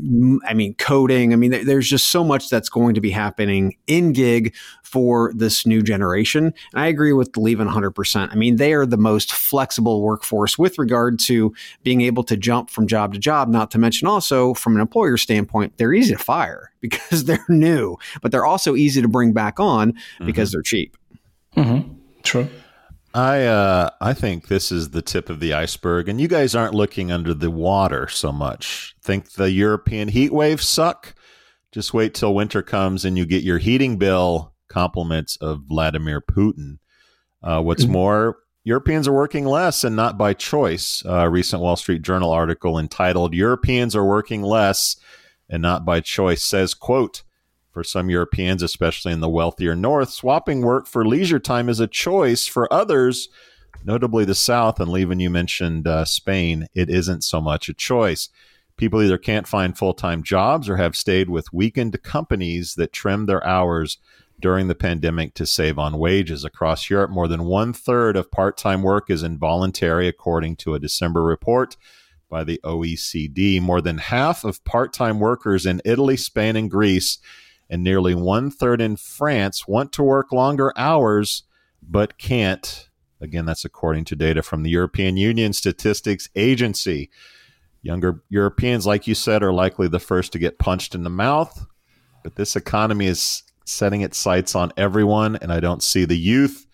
I 0.46 0.54
mean, 0.54 0.74
coding. 0.74 1.32
I 1.32 1.36
mean, 1.36 1.50
there's 1.50 1.88
just 1.88 2.10
so 2.10 2.22
much 2.24 2.48
that's 2.48 2.68
going 2.68 2.94
to 2.94 3.00
be 3.00 3.10
happening 3.10 3.76
in 3.86 4.12
gig 4.12 4.54
for 4.82 5.32
this 5.34 5.66
new 5.66 5.82
generation. 5.82 6.46
And 6.72 6.82
I 6.82 6.86
agree 6.86 7.12
with 7.12 7.36
Lieven 7.36 7.68
100%. 7.68 8.28
I 8.30 8.34
mean, 8.34 8.56
they 8.56 8.72
are 8.72 8.86
the 8.86 8.96
most 8.96 9.32
flexible 9.32 10.02
workforce 10.02 10.58
with 10.58 10.78
regard 10.78 11.18
to 11.20 11.54
being 11.82 12.00
able 12.00 12.24
to 12.24 12.36
jump 12.36 12.70
from 12.70 12.86
job 12.86 13.14
to 13.14 13.18
job. 13.18 13.48
Not 13.48 13.70
to 13.70 13.78
mention, 13.78 14.08
also 14.08 14.54
from 14.54 14.74
an 14.74 14.80
employer 14.80 15.16
standpoint, 15.16 15.76
they're 15.76 15.92
easy 15.92 16.14
to 16.14 16.22
fire 16.22 16.72
because 16.80 17.24
they're 17.24 17.44
new, 17.48 17.96
but 18.20 18.32
they're 18.32 18.46
also 18.46 18.74
easy 18.74 19.00
to 19.00 19.08
bring 19.08 19.32
back 19.32 19.60
on 19.60 19.94
because 20.24 20.48
mm-hmm. 20.50 20.56
they're 20.56 20.62
cheap. 20.62 20.96
Mm-hmm. 21.56 21.94
True. 22.22 22.48
I 23.12 23.44
uh, 23.44 23.90
I 24.00 24.14
think 24.14 24.46
this 24.46 24.70
is 24.70 24.90
the 24.90 25.02
tip 25.02 25.28
of 25.28 25.40
the 25.40 25.52
iceberg, 25.52 26.08
and 26.08 26.20
you 26.20 26.28
guys 26.28 26.54
aren't 26.54 26.74
looking 26.74 27.10
under 27.10 27.34
the 27.34 27.50
water 27.50 28.06
so 28.08 28.30
much. 28.30 28.94
Think 29.02 29.32
the 29.32 29.50
European 29.50 30.08
heat 30.08 30.32
waves 30.32 30.68
suck? 30.68 31.14
Just 31.72 31.94
wait 31.94 32.14
till 32.14 32.34
winter 32.34 32.62
comes 32.62 33.04
and 33.04 33.16
you 33.16 33.26
get 33.26 33.42
your 33.42 33.58
heating 33.58 33.96
bill 33.96 34.54
compliments 34.68 35.36
of 35.36 35.62
Vladimir 35.68 36.20
Putin. 36.20 36.78
Uh, 37.42 37.62
what's 37.62 37.84
mm-hmm. 37.84 37.92
more, 37.92 38.38
Europeans 38.64 39.08
are 39.08 39.12
working 39.12 39.44
less 39.44 39.84
and 39.84 39.96
not 39.96 40.18
by 40.18 40.34
choice. 40.34 41.02
Uh, 41.04 41.12
a 41.12 41.30
recent 41.30 41.62
Wall 41.62 41.76
Street 41.76 42.02
Journal 42.02 42.30
article 42.30 42.78
entitled 42.78 43.34
"Europeans 43.34 43.96
are 43.96 44.04
working 44.04 44.42
less 44.42 44.96
and 45.48 45.62
not 45.62 45.84
by 45.84 46.00
choice" 46.00 46.44
says, 46.44 46.74
"quote." 46.74 47.22
For 47.72 47.84
some 47.84 48.10
Europeans, 48.10 48.62
especially 48.62 49.12
in 49.12 49.20
the 49.20 49.28
wealthier 49.28 49.76
North, 49.76 50.10
swapping 50.10 50.62
work 50.62 50.88
for 50.88 51.06
leisure 51.06 51.38
time 51.38 51.68
is 51.68 51.78
a 51.78 51.86
choice. 51.86 52.46
For 52.46 52.72
others, 52.72 53.28
notably 53.84 54.24
the 54.24 54.34
South, 54.34 54.80
and 54.80 54.90
Lieven, 54.90 55.20
you 55.20 55.30
mentioned 55.30 55.86
uh, 55.86 56.04
Spain, 56.04 56.66
it 56.74 56.90
isn't 56.90 57.22
so 57.22 57.40
much 57.40 57.68
a 57.68 57.74
choice. 57.74 58.28
People 58.76 59.00
either 59.02 59.18
can't 59.18 59.46
find 59.46 59.78
full 59.78 59.94
time 59.94 60.24
jobs 60.24 60.68
or 60.68 60.78
have 60.78 60.96
stayed 60.96 61.30
with 61.30 61.52
weakened 61.52 62.02
companies 62.02 62.74
that 62.74 62.92
trim 62.92 63.26
their 63.26 63.46
hours 63.46 63.98
during 64.40 64.66
the 64.66 64.74
pandemic 64.74 65.34
to 65.34 65.46
save 65.46 65.78
on 65.78 65.98
wages. 65.98 66.44
Across 66.44 66.90
Europe, 66.90 67.10
more 67.10 67.28
than 67.28 67.44
one 67.44 67.72
third 67.72 68.16
of 68.16 68.32
part 68.32 68.56
time 68.56 68.82
work 68.82 69.10
is 69.10 69.22
involuntary, 69.22 70.08
according 70.08 70.56
to 70.56 70.74
a 70.74 70.80
December 70.80 71.22
report 71.22 71.76
by 72.28 72.42
the 72.42 72.58
OECD. 72.64 73.60
More 73.60 73.80
than 73.80 73.98
half 73.98 74.44
of 74.44 74.64
part 74.64 74.92
time 74.92 75.20
workers 75.20 75.66
in 75.66 75.82
Italy, 75.84 76.16
Spain, 76.16 76.56
and 76.56 76.70
Greece 76.70 77.18
and 77.70 77.82
nearly 77.84 78.14
one 78.14 78.50
third 78.50 78.80
in 78.80 78.96
France 78.96 79.66
want 79.66 79.92
to 79.92 80.02
work 80.02 80.32
longer 80.32 80.72
hours 80.76 81.44
but 81.82 82.18
can't. 82.18 82.88
Again, 83.20 83.44
that's 83.44 83.64
according 83.64 84.04
to 84.06 84.16
data 84.16 84.42
from 84.42 84.62
the 84.62 84.70
European 84.70 85.16
Union 85.16 85.52
Statistics 85.52 86.28
Agency. 86.34 87.10
Younger 87.82 88.22
Europeans, 88.28 88.86
like 88.86 89.06
you 89.06 89.14
said, 89.14 89.42
are 89.42 89.52
likely 89.52 89.88
the 89.88 89.98
first 90.00 90.32
to 90.32 90.38
get 90.38 90.58
punched 90.58 90.94
in 90.94 91.04
the 91.04 91.10
mouth, 91.10 91.66
but 92.22 92.36
this 92.36 92.56
economy 92.56 93.06
is 93.06 93.42
setting 93.64 94.00
its 94.00 94.18
sights 94.18 94.54
on 94.54 94.72
everyone, 94.76 95.36
and 95.36 95.52
I 95.52 95.60
don't 95.60 95.82
see 95.82 96.04
the 96.04 96.18
youth 96.18 96.66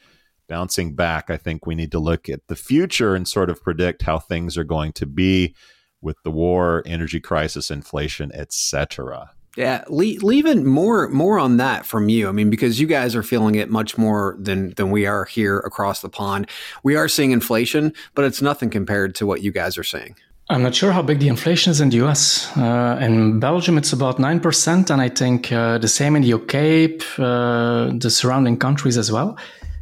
bouncing 0.49 0.95
back. 0.95 1.31
I 1.31 1.37
think 1.37 1.67
we 1.67 1.75
need 1.75 1.93
to 1.93 1.99
look 1.99 2.29
at 2.29 2.47
the 2.49 2.57
future 2.57 3.15
and 3.15 3.27
sort 3.27 3.51
of 3.51 3.63
predict 3.63 4.03
how 4.03 4.19
things 4.19 4.57
are 4.57 4.65
going 4.65 4.93
to 4.95 5.07
be 5.07 5.55
with 6.01 6.17
the 6.25 6.31
war, 6.31 6.83
energy 6.87 7.21
crisis, 7.21 7.71
inflation, 7.71 8.33
etc. 8.33 9.31
Yeah, 9.57 9.85
Lieven 9.89 10.67
more 10.67 11.09
more 11.09 11.39
on 11.39 11.57
that 11.57 11.87
from 11.87 12.11
you. 12.11 12.29
I 12.29 12.33
mean, 12.33 12.51
because 12.51 12.79
you 12.79 12.87
guys 12.87 13.17
are 13.17 13.23
feeling 13.23 13.55
it 13.55 13.71
much 13.71 13.97
more 13.97 14.37
than 14.39 14.75
than 14.75 14.91
we 14.91 15.07
are 15.07 15.25
here 15.25 15.59
across 15.61 16.03
the 16.03 16.11
pond. 16.11 16.49
We 16.83 16.95
are 16.95 17.09
seeing 17.09 17.31
inflation, 17.31 17.95
but 18.15 18.27
it's 18.27 18.43
nothing 18.43 18.69
compared 18.69 19.15
to 19.17 19.27
what 19.27 19.43
you 19.43 19.53
guys 19.53 19.79
are 19.79 19.85
seeing. 19.85 20.15
I'm 20.49 20.63
not 20.63 20.75
sure 20.75 20.93
how 20.93 21.03
big 21.03 21.19
the 21.19 21.29
inflation 21.29 21.73
is 21.73 21.81
in 21.81 21.89
the 21.89 21.97
US. 22.07 22.57
Uh, 22.57 22.99
in 23.01 23.41
Belgium, 23.41 23.77
it's 23.79 23.93
about 23.93 24.19
9%, 24.19 24.91
and 24.91 25.03
I 25.03 25.09
think 25.09 25.51
uh, 25.51 25.79
the 25.79 25.89
same 25.89 26.15
in 26.15 26.23
the 26.23 26.35
UK, 26.35 27.03
uh, 27.19 27.99
the 27.99 28.11
surrounding 28.11 28.57
countries 28.57 28.97
as 28.97 29.11
well. 29.11 29.37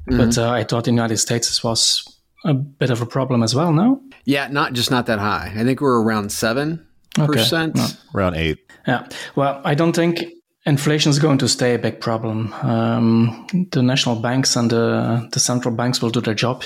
Mm-hmm. 0.09 0.17
But 0.17 0.39
uh, 0.39 0.51
I 0.51 0.65
thought 0.65 0.89
in 0.89 0.95
the 0.95 1.03
United 1.03 1.19
States 1.19 1.49
this 1.49 1.63
was 1.63 2.09
a 2.45 2.55
bit 2.55 2.89
of 2.89 3.03
a 3.03 3.07
problem 3.07 3.43
as 3.43 3.55
well, 3.55 3.73
no? 3.73 4.01
Yeah, 4.25 4.49
not 4.49 4.73
just 4.73 4.91
not 4.91 5.05
that 5.07 5.19
high. 5.19 5.53
I 5.55 5.65
think 5.65 5.83
we're 5.83 6.01
around 6.01 6.29
7%. 6.29 6.83
Okay. 7.19 7.45
No. 7.75 7.87
Around 8.15 8.35
8 8.37 8.59
yeah. 8.87 9.09
Well, 9.35 9.61
I 9.65 9.75
don't 9.75 9.95
think 9.95 10.25
inflation 10.67 11.11
is 11.11 11.19
going 11.19 11.39
to 11.39 11.49
stay 11.49 11.75
a 11.75 11.79
big 11.79 12.01
problem. 12.01 12.53
Um, 12.55 13.47
the 13.71 13.83
national 13.83 14.17
banks 14.17 14.57
and 14.57 14.71
the, 14.71 15.29
the 15.33 15.41
central 15.41 15.75
banks 15.75 16.03
will 16.03 16.11
do 16.11 16.21
their 16.21 16.35
job. 16.35 16.65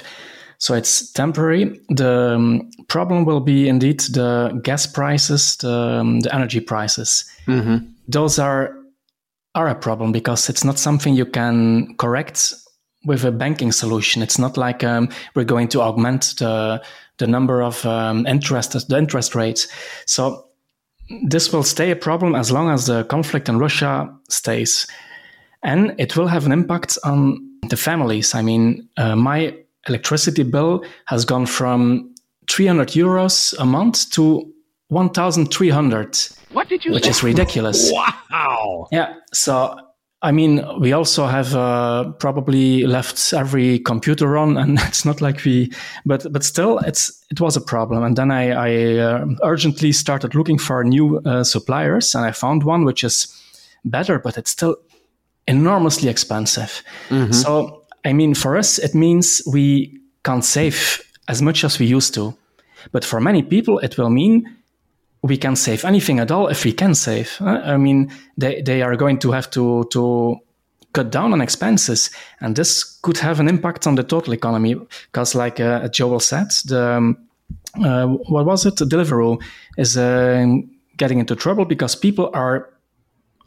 So 0.59 0.75
it's 0.75 1.13
temporary. 1.13 1.81
The 1.89 2.35
um, 2.35 2.71
problem 2.89 3.25
will 3.25 3.41
be 3.41 3.69
indeed 3.69 4.01
the 4.01 4.59
gas 4.63 4.87
prices, 4.87 5.57
the, 5.59 5.73
um, 5.73 6.21
the 6.21 6.35
energy 6.35 6.61
prices. 6.61 7.25
Mm-hmm. 7.47 7.87
Those 8.09 8.39
are 8.39 8.75
are 9.55 9.69
a 9.69 9.75
problem 9.75 10.13
because 10.13 10.49
it's 10.49 10.63
not 10.63 10.79
something 10.79 11.15
you 11.15 11.25
can 11.25 11.95
correct 11.97 12.55
with 13.09 13.25
a 13.25 13.33
banking 13.33 13.73
solution. 13.73 14.23
It's 14.23 14.39
not 14.39 14.57
like 14.57 14.85
um, 14.85 15.09
we're 15.35 15.45
going 15.45 15.69
to 15.69 15.81
augment 15.81 16.35
the 16.39 16.81
the 17.17 17.27
number 17.27 17.63
of 17.63 17.85
um, 17.85 18.27
interest 18.27 18.89
the 18.89 18.97
interest 18.99 19.35
rates. 19.35 19.67
So 20.07 20.45
this 21.27 21.53
will 21.53 21.65
stay 21.65 21.91
a 21.91 21.97
problem 21.97 22.35
as 22.35 22.51
long 22.51 22.71
as 22.71 22.87
the 22.87 23.05
conflict 23.05 23.49
in 23.49 23.59
Russia 23.59 24.09
stays. 24.29 24.87
And 25.63 25.95
it 25.99 26.17
will 26.17 26.29
have 26.29 26.47
an 26.47 26.53
impact 26.53 26.99
on 27.03 27.39
the 27.69 27.77
families. 27.77 28.35
I 28.35 28.43
mean, 28.43 28.89
uh, 28.97 29.17
my 29.17 29.57
electricity 29.89 30.45
bill 30.45 30.85
has 31.07 31.25
gone 31.25 31.47
from 31.47 32.15
300 32.49 32.89
euros 32.91 33.55
a 33.59 33.65
month 33.65 34.11
to 34.11 34.53
1,300. 34.89 36.19
What 36.53 36.69
did 36.69 36.85
you 36.85 36.93
Which 36.93 37.05
say? 37.05 37.11
is 37.11 37.23
ridiculous. 37.23 37.91
Wow. 37.93 38.87
Yeah. 38.93 39.15
So 39.33 39.77
I 40.21 40.33
mean, 40.33 40.65
we 40.81 40.93
also 40.93 41.27
have 41.27 41.55
uh, 41.55 42.11
probably 42.19 42.85
left 42.85 43.33
every 43.33 43.79
computer 43.79 44.37
on, 44.37 44.57
and 44.57 44.79
it's 44.89 45.05
not 45.05 45.21
like 45.21 45.45
we, 45.45 45.73
but 46.05 46.33
but 46.33 46.43
still, 46.43 46.79
it's 46.79 47.25
it 47.31 47.41
was 47.41 47.57
a 47.57 47.61
problem. 47.61 48.03
And 48.03 48.17
then 48.17 48.31
I, 48.31 48.51
I 48.51 48.99
uh, 48.99 49.27
urgently 49.45 49.93
started 49.93 50.35
looking 50.35 50.59
for 50.59 50.83
new 50.83 51.19
uh, 51.19 51.45
suppliers, 51.45 52.15
and 52.15 52.25
I 52.25 52.33
found 52.33 52.65
one 52.65 52.85
which 52.85 53.05
is 53.05 53.29
better, 53.85 54.19
but 54.19 54.37
it's 54.37 54.51
still 54.51 54.77
enormously 55.47 56.09
expensive. 56.09 56.83
Mm-hmm. 57.11 57.33
So 57.33 57.85
I 58.05 58.13
mean, 58.13 58.35
for 58.35 58.57
us, 58.57 58.79
it 58.79 58.95
means 58.95 59.41
we 59.47 60.01
can't 60.25 60.45
save 60.45 61.01
as 61.29 61.43
much 61.43 61.63
as 61.63 61.79
we 61.79 61.87
used 61.87 62.15
to, 62.15 62.35
but 62.91 63.05
for 63.05 63.21
many 63.21 63.43
people, 63.43 63.79
it 63.79 63.97
will 63.97 64.11
mean 64.11 64.58
we 65.23 65.37
can 65.37 65.57
save 65.57 65.85
anything 65.85 66.21
at 66.21 66.31
all 66.31 66.49
if 66.49 66.65
we 66.65 66.73
can 66.73 66.95
save. 66.95 67.37
Uh, 67.41 67.61
I 67.65 67.77
mean, 67.77 68.11
they, 68.37 68.63
they 68.63 68.83
are 68.83 68.97
going 68.97 69.19
to 69.21 69.33
have 69.33 69.51
to, 69.51 69.85
to 69.93 70.37
cut 70.93 71.11
down 71.11 71.33
on 71.33 71.41
expenses. 71.41 72.11
And 72.41 72.57
this 72.57 72.85
could 73.03 73.19
have 73.19 73.41
an 73.41 73.49
impact 73.49 73.87
on 73.87 73.97
the 73.97 74.05
total 74.05 74.33
economy 74.33 74.75
because, 75.11 75.35
like 75.35 75.61
uh, 75.61 75.89
Joel 75.89 76.21
said, 76.21 76.51
the, 76.67 76.93
um, 76.93 77.29
uh, 77.85 78.07
what 78.07 78.47
was 78.47 78.67
it? 78.67 78.77
Deliveroo 78.77 79.43
is 79.77 79.97
uh, 79.97 80.47
getting 80.97 81.19
into 81.19 81.37
trouble 81.37 81.65
because 81.65 81.95
people 81.95 82.31
are 82.33 82.71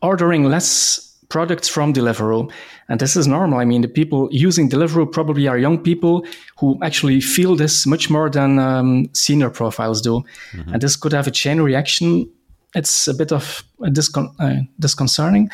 ordering 0.02 0.46
less 0.46 1.11
products 1.32 1.68
from 1.68 1.94
Deliveroo. 1.94 2.52
And 2.90 3.00
this 3.00 3.16
is 3.16 3.26
normal. 3.26 3.60
I 3.60 3.66
mean, 3.66 3.82
the 3.82 3.88
people 3.88 4.28
using 4.32 4.70
Deliveroo 4.70 5.12
probably 5.12 5.48
are 5.48 5.58
young 5.58 5.82
people 5.82 6.26
who 6.60 6.78
actually 6.84 7.22
feel 7.22 7.56
this 7.56 7.88
much 7.88 8.10
more 8.10 8.30
than 8.30 8.60
um, 8.60 9.10
senior 9.14 9.50
profiles 9.50 10.02
do. 10.02 10.24
Mm-hmm. 10.52 10.74
And 10.74 10.82
this 10.82 10.96
could 10.96 11.14
have 11.14 11.28
a 11.28 11.32
chain 11.32 11.62
reaction. 11.62 12.30
It's 12.76 13.08
a 13.08 13.14
bit 13.14 13.32
of 13.32 13.64
a 13.82 13.90
discon- 13.90 14.34
uh, 14.40 14.64
disconcerting. 14.78 15.50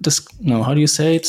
Dis- 0.00 0.26
no, 0.40 0.62
how 0.62 0.72
do 0.72 0.80
you 0.80 0.86
say 0.86 1.16
it? 1.16 1.28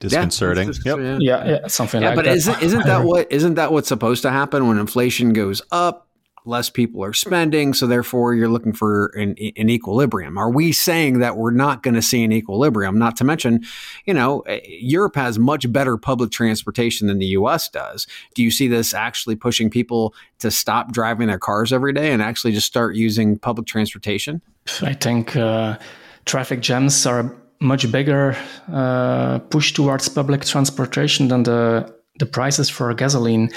Disconcerting. 0.00 0.72
Yeah, 0.84 0.96
yep. 0.96 1.18
Yeah, 1.20 1.48
yeah, 1.48 1.66
something 1.66 2.02
yeah, 2.02 2.08
like 2.08 2.16
but 2.16 2.24
that. 2.24 2.30
But 2.30 2.36
isn't, 2.36 2.62
isn't 2.62 2.84
that 2.86 3.04
what 3.04 3.30
isn't 3.30 3.54
that 3.54 3.72
what's 3.72 3.88
supposed 3.88 4.22
to 4.22 4.30
happen 4.30 4.68
when 4.68 4.78
inflation 4.78 5.32
goes 5.32 5.60
up? 5.70 6.07
Less 6.48 6.70
people 6.70 7.04
are 7.04 7.12
spending, 7.12 7.74
so 7.74 7.86
therefore 7.86 8.34
you're 8.34 8.48
looking 8.48 8.72
for 8.72 9.06
an, 9.08 9.36
an 9.56 9.70
equilibrium. 9.70 10.36
Are 10.38 10.50
we 10.50 10.72
saying 10.72 11.18
that 11.20 11.36
we're 11.36 11.50
not 11.50 11.82
going 11.82 11.94
to 11.94 12.02
see 12.02 12.24
an 12.24 12.32
equilibrium? 12.32 12.98
Not 12.98 13.16
to 13.18 13.24
mention, 13.24 13.64
you 14.06 14.14
know, 14.14 14.40
eh, 14.40 14.60
Europe 14.66 15.14
has 15.16 15.38
much 15.38 15.70
better 15.72 15.96
public 15.96 16.30
transportation 16.30 17.06
than 17.06 17.18
the 17.18 17.26
U.S. 17.26 17.68
does. 17.68 18.06
Do 18.34 18.42
you 18.42 18.50
see 18.50 18.68
this 18.68 18.94
actually 18.94 19.36
pushing 19.36 19.70
people 19.70 20.14
to 20.38 20.50
stop 20.50 20.92
driving 20.92 21.28
their 21.28 21.38
cars 21.38 21.72
every 21.72 21.92
day 21.92 22.12
and 22.12 22.22
actually 22.22 22.52
just 22.52 22.66
start 22.66 22.96
using 22.96 23.38
public 23.38 23.66
transportation? 23.66 24.42
I 24.82 24.94
think 24.94 25.36
uh, 25.36 25.78
traffic 26.24 26.60
jams 26.60 27.06
are 27.06 27.20
a 27.20 27.30
much 27.60 27.90
bigger 27.90 28.36
uh, 28.72 29.38
push 29.50 29.72
towards 29.72 30.08
public 30.08 30.44
transportation 30.44 31.28
than 31.28 31.42
the 31.42 31.94
the 32.18 32.26
prices 32.26 32.68
for 32.68 32.92
gasoline 32.94 33.50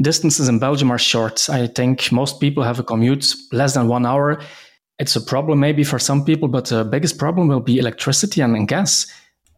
distances 0.00 0.48
in 0.48 0.58
Belgium 0.58 0.90
are 0.90 0.98
short. 0.98 1.48
I 1.48 1.66
think 1.66 2.12
most 2.12 2.40
people 2.40 2.62
have 2.62 2.78
a 2.78 2.84
commute 2.84 3.34
less 3.52 3.74
than 3.74 3.88
one 3.88 4.06
hour. 4.06 4.40
It's 4.98 5.16
a 5.16 5.20
problem 5.20 5.60
maybe 5.60 5.84
for 5.84 5.98
some 5.98 6.24
people, 6.24 6.48
but 6.48 6.66
the 6.66 6.84
biggest 6.84 7.18
problem 7.18 7.48
will 7.48 7.60
be 7.60 7.78
electricity 7.78 8.40
and, 8.40 8.56
and 8.56 8.68
gas. 8.68 9.06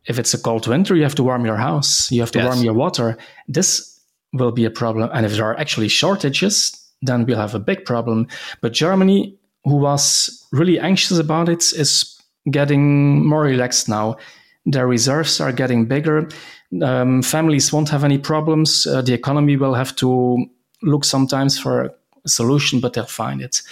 If 0.06 0.18
it's 0.18 0.34
a 0.34 0.38
cold 0.38 0.66
winter, 0.66 0.96
you 0.96 1.02
have 1.02 1.14
to 1.16 1.22
warm 1.22 1.44
your 1.44 1.56
house, 1.56 2.10
you 2.10 2.20
have 2.20 2.30
to 2.32 2.38
yes. 2.38 2.46
warm 2.46 2.64
your 2.64 2.74
water. 2.74 3.16
This 3.46 4.00
will 4.32 4.52
be 4.52 4.64
a 4.64 4.70
problem. 4.70 5.10
And 5.12 5.24
if 5.26 5.32
there 5.32 5.44
are 5.44 5.58
actually 5.58 5.88
shortages, 5.88 6.74
then 7.02 7.24
we'll 7.24 7.36
have 7.38 7.54
a 7.54 7.60
big 7.60 7.84
problem. 7.84 8.26
But 8.60 8.72
Germany, 8.72 9.38
who 9.64 9.76
was 9.76 10.46
really 10.52 10.78
anxious 10.78 11.18
about 11.18 11.48
it, 11.48 11.72
is 11.72 12.20
getting 12.50 13.26
more 13.26 13.42
relaxed 13.42 13.88
now. 13.88 14.16
Their 14.66 14.86
reserves 14.86 15.40
are 15.40 15.52
getting 15.52 15.86
bigger 15.86 16.28
um, 16.82 17.22
families 17.22 17.72
won't 17.72 17.88
have 17.88 18.04
any 18.04 18.18
problems. 18.18 18.86
Uh, 18.86 19.02
the 19.02 19.14
economy 19.14 19.56
will 19.56 19.74
have 19.74 19.94
to 19.96 20.46
look 20.82 21.04
sometimes 21.04 21.58
for 21.58 21.94
a 22.24 22.28
solution, 22.28 22.80
but 22.80 22.92
they'll 22.92 23.04
find 23.04 23.40
it. 23.40 23.62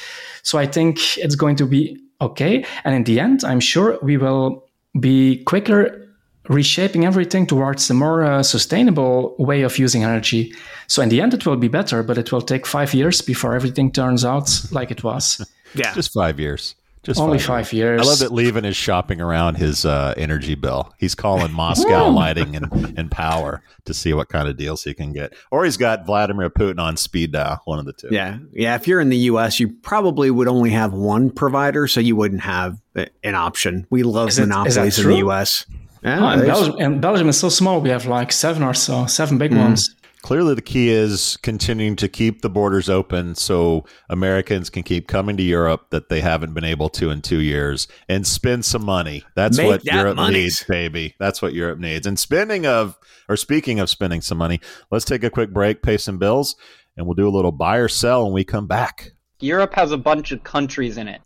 So 0.43 0.59
I 0.59 0.67
think 0.67 1.19
it's 1.19 1.35
going 1.35 1.57
to 1.57 1.67
be 1.67 1.99
okay. 2.21 2.65
And 2.85 2.95
in 2.95 3.05
the 3.05 3.21
end, 3.21 3.45
I'm 3.45 3.61
sure 3.61 3.99
we 4.03 4.17
will 4.17 4.65
be 4.99 5.43
quicker 5.45 6.03
reshaping 6.49 7.05
everything 7.05 7.47
towards 7.47 7.91
a 7.91 7.95
more 7.95 8.25
uh, 8.25 8.43
sustainable 8.43 9.35
way 9.39 9.63
of 9.63 9.79
using 9.79 10.05
energy. 10.05 10.55
So 10.87 11.03
in 11.03 11.09
the 11.09 11.21
end, 11.21 11.35
it 11.35 11.45
will 11.45 11.57
be 11.57 11.69
better, 11.69 12.03
but 12.03 12.19
it 12.19 12.33
will 12.33 12.43
take 12.43 12.67
five 12.67 12.95
years 12.95 13.21
before 13.21 13.55
everything 13.55 13.91
turns 13.91 14.25
out 14.25 14.49
like 14.71 14.91
it 14.91 15.03
was. 15.03 15.45
yeah, 15.75 15.93
just 15.95 16.13
five 16.13 16.39
years. 16.39 16.75
Just 17.07 17.21
only 17.21 17.39
five, 17.39 17.69
five 17.69 17.73
years. 17.73 18.01
I 18.01 18.05
love 18.05 18.19
that 18.19 18.33
Lieven 18.33 18.65
is 18.65 18.75
shopping 18.75 19.21
around 19.21 19.59
his 19.59 19.87
uh, 19.87 20.13
energy 20.17 20.57
bill. 20.57 20.93
He's 20.99 21.15
calling 21.15 21.53
Moscow 21.53 22.09
Lighting 22.11 22.57
and, 22.57 22.99
and 22.99 23.09
Power 23.13 23.63
to 23.85 23.95
see 23.95 24.13
what 24.13 24.29
kind 24.29 24.49
of 24.49 24.57
deals 24.57 24.83
he 24.83 24.93
can 24.93 25.13
get, 25.13 25.33
or 25.53 25.65
he's 25.65 25.77
got 25.77 26.05
Vladimir 26.05 26.51
Putin 26.51 26.81
on 26.81 26.97
speed 26.97 27.31
dial. 27.31 27.63
One 27.65 27.79
of 27.79 27.85
the 27.85 27.93
two. 27.93 28.09
Yeah, 28.11 28.39
yeah. 28.53 28.75
If 28.75 28.89
you're 28.89 29.01
in 29.01 29.11
the 29.11 29.17
U.S., 29.19 29.61
you 29.61 29.69
probably 29.69 30.33
would 30.33 30.49
only 30.49 30.71
have 30.71 30.95
one 30.95 31.31
provider, 31.31 31.87
so 31.87 32.01
you 32.01 32.17
wouldn't 32.17 32.41
have 32.41 32.77
an 33.23 33.37
option. 33.37 33.87
We 33.89 34.03
love 34.03 34.31
is 34.31 34.41
monopolies 34.41 34.99
it, 34.99 35.05
in 35.05 35.11
the 35.13 35.19
U.S. 35.19 35.65
Yeah, 36.03 36.25
oh, 36.25 36.27
and, 36.27 36.43
Belgium, 36.43 36.77
and 36.81 37.01
Belgium 37.01 37.29
is 37.29 37.39
so 37.39 37.49
small. 37.51 37.81
We 37.81 37.91
have 37.91 38.07
like 38.07 38.33
seven 38.33 38.65
or 38.65 38.75
so, 38.75 39.07
seven 39.07 39.39
big 39.39 39.53
mm. 39.53 39.59
ones 39.59 39.95
clearly 40.23 40.55
the 40.55 40.63
key 40.63 40.91
is 40.91 41.37
continuing 41.43 41.97
to 41.97 42.09
keep 42.09 42.43
the 42.43 42.51
borders 42.51 42.89
open 42.89 43.35
so 43.35 43.85
Americans 44.09 44.71
can 44.71 44.83
keep 44.83 45.07
coming 45.07 45.37
to 45.37 45.43
Europe 45.43 45.91
that 45.91 46.09
they 46.09 46.21
haven't 46.21 46.55
been 46.55 46.65
able 46.65 46.89
to 46.91 47.11
in 47.11 47.23
two 47.23 47.41
years 47.41 47.89
and 48.09 48.27
spend 48.27 48.65
some 48.65 48.85
money. 48.85 49.25
That's 49.35 49.59
Make 49.59 49.67
what 49.67 49.85
that 49.85 49.95
Europe 49.95 50.17
money. 50.17 50.41
needs, 50.41 50.65
baby. 50.65 51.15
That's 51.19 51.41
what 51.41 51.55
Europe 51.55 51.79
needs. 51.79 52.07
And 52.07 52.19
spending 52.19 52.67
of, 52.67 52.99
or 53.29 53.37
speaking 53.37 53.81
of 53.81 53.89
spending 53.89 54.21
some 54.21 54.39
money, 54.39 54.61
let's 54.91 55.05
take 55.05 55.25
a 55.25 55.31
quick 55.31 55.53
break, 55.53 55.83
pay 55.83 55.97
some 55.97 56.19
bills, 56.19 56.57
and 56.97 57.07
we'll 57.07 57.15
do 57.15 57.29
a 57.29 57.31
little 57.31 57.53
buy 57.53 57.77
or 57.77 57.89
sell 57.89 58.25
when 58.25 58.33
we 58.33 58.45
come 58.45 58.67
back. 58.67 59.13
Europe 59.41 59.75
has 59.75 59.93
a 59.93 59.99
bunch 59.99 60.33
of 60.33 60.43
countries 60.43 60.97
in 60.97 61.09
it. 61.09 61.21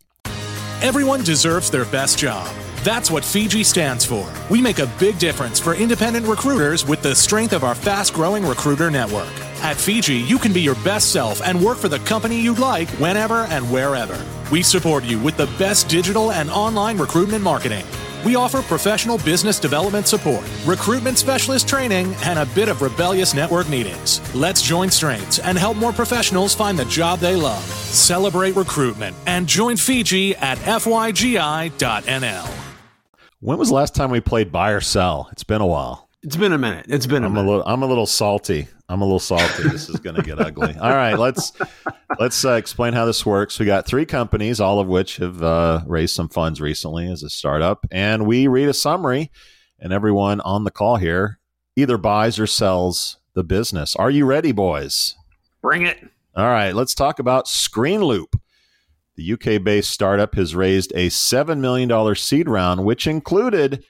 Everyone 0.82 1.22
deserves 1.22 1.70
their 1.70 1.84
best 1.86 2.18
job. 2.18 2.48
That's 2.82 3.10
what 3.10 3.24
Fygi 3.24 3.62
stands 3.62 4.06
for. 4.06 4.26
We 4.48 4.62
make 4.62 4.78
a 4.78 4.90
big 4.98 5.18
difference 5.18 5.60
for 5.60 5.74
independent 5.74 6.26
recruiters 6.26 6.86
with 6.86 7.02
the 7.02 7.14
strength 7.14 7.52
of 7.52 7.62
our 7.62 7.74
fast 7.74 8.14
growing 8.14 8.46
recruiter 8.46 8.90
network. 8.90 9.28
At 9.62 9.76
Fygi, 9.76 10.26
you 10.26 10.38
can 10.38 10.54
be 10.54 10.62
your 10.62 10.76
best 10.76 11.12
self 11.12 11.42
and 11.42 11.62
work 11.62 11.76
for 11.76 11.88
the 11.88 11.98
company 12.00 12.40
you'd 12.40 12.58
like 12.58 12.88
whenever 12.92 13.44
and 13.50 13.70
wherever. 13.70 14.18
We 14.50 14.62
support 14.62 15.04
you 15.04 15.18
with 15.18 15.36
the 15.36 15.44
best 15.58 15.90
digital 15.90 16.32
and 16.32 16.48
online 16.48 16.96
recruitment 16.96 17.44
marketing. 17.44 17.84
We 18.24 18.36
offer 18.36 18.62
professional 18.62 19.18
business 19.18 19.58
development 19.58 20.08
support, 20.08 20.44
recruitment 20.64 21.18
specialist 21.18 21.68
training, 21.68 22.14
and 22.24 22.38
a 22.38 22.46
bit 22.54 22.70
of 22.70 22.80
rebellious 22.80 23.34
network 23.34 23.68
meetings. 23.68 24.22
Let's 24.34 24.62
join 24.62 24.90
strengths 24.90 25.38
and 25.38 25.58
help 25.58 25.76
more 25.76 25.92
professionals 25.92 26.54
find 26.54 26.78
the 26.78 26.86
job 26.86 27.18
they 27.18 27.36
love. 27.36 27.62
Celebrate 27.62 28.56
recruitment 28.56 29.14
and 29.26 29.46
join 29.46 29.76
Fygi 29.76 30.34
at 30.40 30.56
fygi.nl. 30.56 32.59
When 33.42 33.56
was 33.56 33.68
the 33.70 33.74
last 33.74 33.94
time 33.94 34.10
we 34.10 34.20
played 34.20 34.52
buy 34.52 34.72
or 34.72 34.82
sell? 34.82 35.30
It's 35.32 35.44
been 35.44 35.62
a 35.62 35.66
while. 35.66 36.10
It's 36.22 36.36
been 36.36 36.52
a 36.52 36.58
minute. 36.58 36.84
It's 36.90 37.06
been 37.06 37.22
a 37.24 37.26
I'm 37.26 37.32
minute. 37.32 37.48
A 37.48 37.50
little, 37.50 37.66
I'm 37.66 37.82
a 37.82 37.86
little 37.86 38.06
salty. 38.06 38.68
I'm 38.86 39.00
a 39.00 39.04
little 39.04 39.18
salty. 39.18 39.62
This 39.62 39.88
is 39.88 39.96
going 39.96 40.16
to 40.16 40.22
get 40.22 40.38
ugly. 40.38 40.76
All 40.76 40.90
right, 40.90 41.18
let's 41.18 41.52
let's 42.18 42.44
uh, 42.44 42.52
explain 42.52 42.92
how 42.92 43.06
this 43.06 43.24
works. 43.24 43.58
We 43.58 43.64
got 43.64 43.86
three 43.86 44.04
companies, 44.04 44.60
all 44.60 44.78
of 44.78 44.88
which 44.88 45.16
have 45.16 45.42
uh, 45.42 45.80
raised 45.86 46.14
some 46.14 46.28
funds 46.28 46.60
recently 46.60 47.10
as 47.10 47.22
a 47.22 47.30
startup, 47.30 47.86
and 47.90 48.26
we 48.26 48.46
read 48.46 48.68
a 48.68 48.74
summary, 48.74 49.30
and 49.78 49.90
everyone 49.90 50.42
on 50.42 50.64
the 50.64 50.70
call 50.70 50.96
here 50.96 51.40
either 51.76 51.96
buys 51.96 52.38
or 52.38 52.46
sells 52.46 53.16
the 53.32 53.42
business. 53.42 53.96
Are 53.96 54.10
you 54.10 54.26
ready, 54.26 54.52
boys? 54.52 55.14
Bring 55.62 55.86
it. 55.86 55.98
All 56.36 56.48
right, 56.48 56.74
let's 56.74 56.94
talk 56.94 57.18
about 57.18 57.46
Screenloop. 57.46 58.38
The 59.20 59.34
UK 59.34 59.62
based 59.62 59.90
startup 59.90 60.34
has 60.36 60.54
raised 60.54 60.92
a 60.92 61.08
$7 61.08 61.58
million 61.58 62.14
seed 62.14 62.48
round, 62.48 62.86
which 62.86 63.06
included 63.06 63.84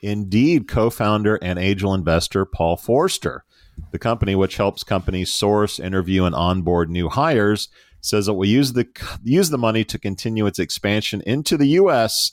Indeed 0.00 0.66
co 0.66 0.90
founder 0.90 1.36
and 1.36 1.56
angel 1.56 1.94
investor 1.94 2.44
Paul 2.44 2.76
Forster. 2.76 3.44
The 3.92 4.00
company, 4.00 4.34
which 4.34 4.56
helps 4.56 4.82
companies 4.82 5.32
source, 5.32 5.78
interview, 5.78 6.24
and 6.24 6.34
onboard 6.34 6.90
new 6.90 7.08
hires, 7.08 7.68
says 8.00 8.26
it 8.26 8.32
will 8.32 8.44
use 8.44 8.72
the, 8.72 8.88
use 9.22 9.50
the 9.50 9.56
money 9.56 9.84
to 9.84 10.00
continue 10.00 10.46
its 10.46 10.58
expansion 10.58 11.22
into 11.24 11.56
the 11.56 11.68
U.S. 11.68 12.32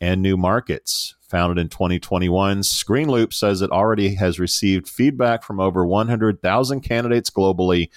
and 0.00 0.22
new 0.22 0.38
markets. 0.38 1.16
Founded 1.28 1.58
in 1.58 1.68
2021, 1.68 2.62
Screenloop 2.62 3.34
says 3.34 3.60
it 3.60 3.70
already 3.70 4.14
has 4.14 4.40
received 4.40 4.88
feedback 4.88 5.42
from 5.42 5.60
over 5.60 5.84
100,000 5.84 6.80
candidates 6.80 7.28
globally 7.28 7.90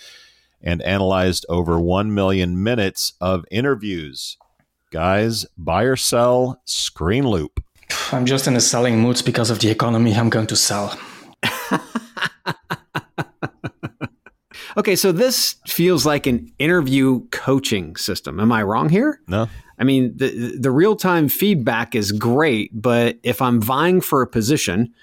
and 0.63 0.81
analyzed 0.83 1.45
over 1.49 1.79
1 1.79 2.13
million 2.13 2.63
minutes 2.63 3.13
of 3.19 3.45
interviews. 3.51 4.37
Guys, 4.91 5.45
buy 5.57 5.83
or 5.83 5.95
sell 5.95 6.61
Screenloop. 6.65 7.57
I'm 8.11 8.25
just 8.25 8.47
in 8.47 8.55
a 8.55 8.61
selling 8.61 8.99
mood 8.99 9.21
because 9.25 9.49
of 9.49 9.59
the 9.59 9.69
economy. 9.69 10.13
I'm 10.15 10.29
going 10.29 10.47
to 10.47 10.55
sell. 10.55 10.97
okay, 14.77 14.95
so 14.95 15.11
this 15.11 15.55
feels 15.67 16.05
like 16.05 16.27
an 16.27 16.51
interview 16.59 17.27
coaching 17.31 17.95
system. 17.95 18.39
Am 18.39 18.51
I 18.51 18.63
wrong 18.63 18.89
here? 18.89 19.19
No. 19.27 19.49
I 19.79 19.83
mean, 19.83 20.15
the 20.15 20.57
the 20.59 20.71
real 20.71 20.95
time 20.95 21.27
feedback 21.27 21.95
is 21.95 22.11
great, 22.11 22.69
but 22.73 23.17
if 23.23 23.41
I'm 23.41 23.59
vying 23.59 24.01
for 24.01 24.21
a 24.21 24.27
position 24.27 24.93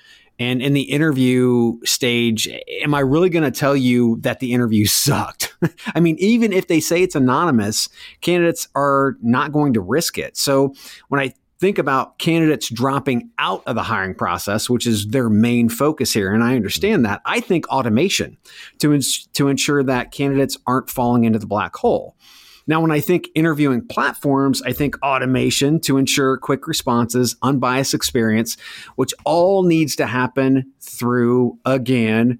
and 0.40 0.62
in 0.62 0.72
the 0.72 0.80
interview 0.80 1.78
stage, 1.84 2.48
am 2.82 2.94
I 2.94 3.00
really 3.00 3.28
going 3.28 3.44
to 3.44 3.50
tell 3.50 3.76
you 3.76 4.16
that 4.22 4.40
the 4.40 4.54
interview 4.54 4.86
sucked? 4.86 5.54
I 5.94 6.00
mean, 6.00 6.16
even 6.18 6.50
if 6.50 6.66
they 6.66 6.80
say 6.80 7.02
it's 7.02 7.14
anonymous, 7.14 7.90
candidates 8.22 8.66
are 8.74 9.18
not 9.20 9.52
going 9.52 9.74
to 9.74 9.82
risk 9.82 10.16
it. 10.16 10.38
So 10.38 10.74
when 11.08 11.20
I 11.20 11.34
think 11.60 11.76
about 11.76 12.18
candidates 12.18 12.70
dropping 12.70 13.28
out 13.38 13.62
of 13.66 13.74
the 13.74 13.82
hiring 13.82 14.14
process, 14.14 14.70
which 14.70 14.86
is 14.86 15.08
their 15.08 15.28
main 15.28 15.68
focus 15.68 16.14
here, 16.14 16.32
and 16.32 16.42
I 16.42 16.56
understand 16.56 17.04
that, 17.04 17.20
I 17.26 17.40
think 17.40 17.68
automation 17.68 18.38
to, 18.78 18.94
ins- 18.94 19.26
to 19.34 19.48
ensure 19.48 19.82
that 19.82 20.10
candidates 20.10 20.56
aren't 20.66 20.88
falling 20.88 21.24
into 21.24 21.38
the 21.38 21.46
black 21.46 21.76
hole. 21.76 22.16
Now, 22.70 22.80
when 22.80 22.92
I 22.92 23.00
think 23.00 23.30
interviewing 23.34 23.84
platforms, 23.84 24.62
I 24.62 24.72
think 24.72 24.94
automation 25.02 25.80
to 25.80 25.98
ensure 25.98 26.36
quick 26.36 26.68
responses, 26.68 27.34
unbiased 27.42 27.94
experience, 27.94 28.56
which 28.94 29.12
all 29.24 29.64
needs 29.64 29.96
to 29.96 30.06
happen 30.06 30.72
through, 30.80 31.58
again, 31.64 32.38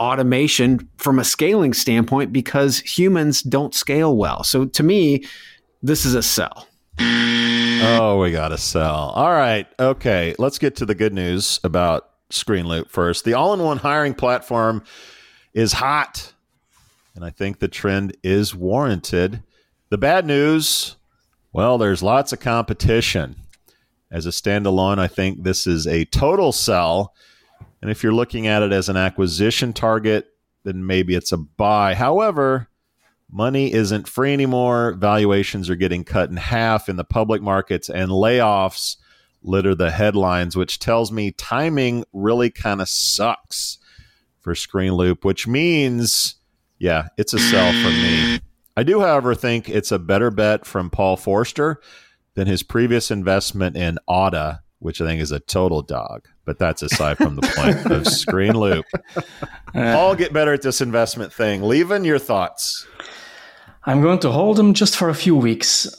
automation 0.00 0.88
from 0.96 1.20
a 1.20 1.24
scaling 1.24 1.74
standpoint 1.74 2.32
because 2.32 2.80
humans 2.80 3.40
don't 3.40 3.72
scale 3.72 4.16
well. 4.16 4.42
So 4.42 4.64
to 4.64 4.82
me, 4.82 5.24
this 5.80 6.04
is 6.04 6.16
a 6.16 6.24
sell. 6.24 6.66
Oh, 6.98 8.18
we 8.20 8.32
got 8.32 8.50
a 8.50 8.58
sell. 8.58 9.12
All 9.14 9.30
right. 9.30 9.68
Okay. 9.78 10.34
Let's 10.40 10.58
get 10.58 10.74
to 10.78 10.86
the 10.86 10.96
good 10.96 11.14
news 11.14 11.60
about 11.62 12.10
ScreenLoop 12.30 12.90
first. 12.90 13.24
The 13.24 13.34
all 13.34 13.54
in 13.54 13.60
one 13.60 13.78
hiring 13.78 14.14
platform 14.14 14.82
is 15.54 15.74
hot, 15.74 16.32
and 17.14 17.24
I 17.24 17.30
think 17.30 17.60
the 17.60 17.68
trend 17.68 18.16
is 18.24 18.56
warranted. 18.56 19.44
The 19.90 19.98
bad 19.98 20.26
news 20.26 20.96
well, 21.52 21.78
there's 21.78 22.02
lots 22.02 22.32
of 22.32 22.40
competition. 22.40 23.36
As 24.10 24.26
a 24.26 24.30
standalone, 24.30 24.98
I 24.98 25.08
think 25.08 25.42
this 25.42 25.66
is 25.66 25.86
a 25.86 26.04
total 26.04 26.52
sell. 26.52 27.14
And 27.80 27.90
if 27.90 28.02
you're 28.02 28.12
looking 28.12 28.46
at 28.46 28.62
it 28.62 28.72
as 28.72 28.88
an 28.88 28.96
acquisition 28.96 29.72
target, 29.72 30.28
then 30.64 30.86
maybe 30.86 31.14
it's 31.14 31.32
a 31.32 31.36
buy. 31.36 31.94
However, 31.94 32.68
money 33.30 33.72
isn't 33.72 34.08
free 34.08 34.32
anymore. 34.32 34.92
Valuations 34.92 35.70
are 35.70 35.76
getting 35.76 36.04
cut 36.04 36.30
in 36.30 36.36
half 36.36 36.88
in 36.88 36.96
the 36.96 37.04
public 37.04 37.40
markets, 37.40 37.88
and 37.88 38.10
layoffs 38.10 38.96
litter 39.42 39.74
the 39.74 39.90
headlines, 39.90 40.56
which 40.56 40.78
tells 40.78 41.10
me 41.10 41.30
timing 41.30 42.04
really 42.12 42.50
kind 42.50 42.80
of 42.80 42.88
sucks 42.88 43.78
for 44.40 44.54
Screen 44.54 44.92
Loop, 44.92 45.24
which 45.24 45.46
means, 45.46 46.36
yeah, 46.78 47.08
it's 47.16 47.34
a 47.34 47.38
sell 47.38 47.72
for 47.82 47.90
me. 47.90 48.40
I 48.78 48.84
do, 48.84 49.00
however, 49.00 49.34
think 49.34 49.68
it's 49.68 49.90
a 49.90 49.98
better 49.98 50.30
bet 50.30 50.64
from 50.64 50.88
Paul 50.88 51.16
Forster 51.16 51.80
than 52.34 52.46
his 52.46 52.62
previous 52.62 53.10
investment 53.10 53.76
in 53.76 53.98
Auda, 54.06 54.62
which 54.78 55.00
I 55.00 55.04
think 55.04 55.20
is 55.20 55.32
a 55.32 55.40
total 55.40 55.82
dog. 55.82 56.28
But 56.44 56.60
that's 56.60 56.82
aside 56.82 57.16
from 57.16 57.34
the 57.34 57.42
point 57.56 57.84
of 57.90 58.06
Screen 58.06 58.52
ScreenLoop. 58.52 58.84
Paul, 59.72 60.14
get 60.14 60.32
better 60.32 60.52
at 60.52 60.62
this 60.62 60.80
investment 60.80 61.32
thing. 61.32 61.62
Lieven 61.62 62.04
your 62.04 62.20
thoughts. 62.20 62.86
I'm 63.82 64.00
going 64.00 64.20
to 64.20 64.30
hold 64.30 64.58
them 64.58 64.74
just 64.74 64.96
for 64.96 65.08
a 65.08 65.14
few 65.14 65.34
weeks. 65.34 65.92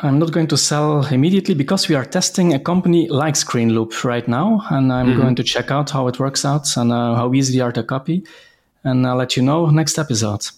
I'm 0.00 0.18
not 0.18 0.32
going 0.32 0.48
to 0.48 0.56
sell 0.56 1.06
immediately 1.06 1.54
because 1.54 1.88
we 1.88 1.94
are 1.94 2.04
testing 2.04 2.54
a 2.54 2.58
company 2.58 3.08
like 3.08 3.34
ScreenLoop 3.34 4.02
right 4.02 4.26
now, 4.26 4.66
and 4.68 4.92
I'm 4.92 5.10
mm-hmm. 5.10 5.20
going 5.20 5.36
to 5.36 5.44
check 5.44 5.70
out 5.70 5.90
how 5.90 6.08
it 6.08 6.18
works 6.18 6.44
out 6.44 6.76
and 6.76 6.90
uh, 6.90 7.14
how 7.14 7.32
easy 7.34 7.58
they 7.58 7.62
are 7.62 7.70
to 7.70 7.84
copy, 7.84 8.24
and 8.82 9.06
I'll 9.06 9.14
let 9.14 9.36
you 9.36 9.44
know 9.44 9.70
next 9.70 9.96
episode. 9.96 10.48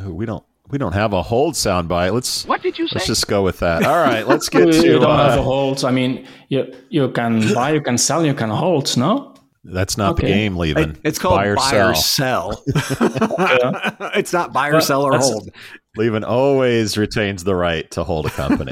Oh, 0.00 0.10
we 0.10 0.24
don't 0.24 0.45
we 0.70 0.78
don't 0.78 0.92
have 0.92 1.12
a 1.12 1.22
hold 1.22 1.54
soundbite. 1.54 2.12
Let's 2.12 2.44
what 2.46 2.62
did 2.62 2.78
you 2.78 2.88
say? 2.88 2.96
Let's 2.96 3.06
just 3.06 3.26
go 3.28 3.42
with 3.42 3.60
that. 3.60 3.84
All 3.84 3.96
right, 3.96 4.26
let's 4.26 4.48
get 4.48 4.64
to. 4.72 4.86
You 4.86 4.98
don't 4.98 5.10
uh, 5.10 5.30
have 5.30 5.38
a 5.38 5.42
hold. 5.42 5.84
I 5.84 5.90
mean, 5.90 6.26
you 6.48 6.72
you 6.88 7.10
can 7.10 7.52
buy, 7.54 7.72
you 7.72 7.80
can 7.80 7.98
sell, 7.98 8.24
you 8.24 8.34
can 8.34 8.50
hold. 8.50 8.96
No. 8.96 9.34
That's 9.68 9.98
not 9.98 10.12
okay. 10.12 10.28
the 10.28 10.32
game, 10.32 10.56
Lieven. 10.56 10.96
It's 11.02 11.18
called 11.18 11.38
buy 11.38 11.46
or 11.46 11.56
buy 11.56 11.70
sell. 11.70 11.90
Or 11.90 11.94
sell. 11.94 12.64
it's 14.14 14.32
not 14.32 14.52
buy 14.52 14.68
or 14.70 14.80
sell 14.80 15.02
or 15.02 15.18
hold. 15.18 15.50
Lieven 15.96 16.22
always 16.22 16.96
retains 16.96 17.42
the 17.42 17.56
right 17.56 17.90
to 17.90 18.04
hold 18.04 18.26
a 18.26 18.30
company. 18.30 18.70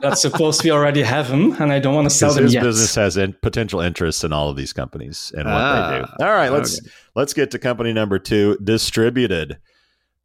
That's 0.00 0.22
supposed 0.22 0.64
we 0.64 0.70
already 0.70 1.02
have 1.02 1.28
them, 1.28 1.52
and 1.60 1.70
I 1.72 1.80
don't 1.80 1.94
want 1.94 2.06
to 2.06 2.14
sell 2.14 2.32
them 2.32 2.44
his 2.44 2.54
yet. 2.54 2.62
business 2.62 2.94
has 2.94 3.16
in, 3.16 3.34
potential 3.42 3.80
interests 3.80 4.24
in 4.24 4.32
all 4.32 4.48
of 4.48 4.56
these 4.56 4.72
companies 4.72 5.32
and 5.36 5.44
what 5.44 5.54
ah, 5.54 5.90
they 5.90 5.98
do. 5.98 6.24
All 6.24 6.34
right, 6.34 6.50
let's 6.50 6.78
okay. 6.78 6.90
let's 7.14 7.34
get 7.34 7.50
to 7.50 7.58
company 7.58 7.92
number 7.92 8.18
two, 8.18 8.56
Distributed. 8.62 9.58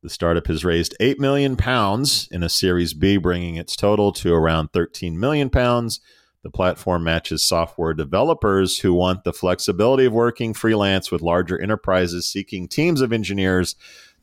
The 0.04 0.10
startup 0.10 0.48
has 0.48 0.64
raised 0.64 0.96
eight 1.00 1.20
million 1.20 1.56
pounds 1.56 2.28
in 2.32 2.44
a 2.44 2.50
Series 2.50 2.94
B, 2.94 3.18
bringing 3.18 3.56
its 3.56 3.76
total 3.76 4.12
to 4.14 4.34
around 4.34 4.70
13 4.72 5.20
million 5.20 5.50
pounds. 5.50 6.00
The 6.44 6.52
platform 6.52 7.04
matches 7.04 7.44
software 7.44 7.94
developers 7.94 8.80
who 8.80 8.94
want 8.94 9.24
the 9.24 9.34
flexibility 9.34 10.06
of 10.06 10.14
working 10.14 10.54
freelance 10.54 11.12
with 11.12 11.22
larger 11.22 11.60
enterprises 11.60 12.28
seeking 12.28 12.68
teams 12.68 13.02
of 13.02 13.12
engineers 13.12 13.76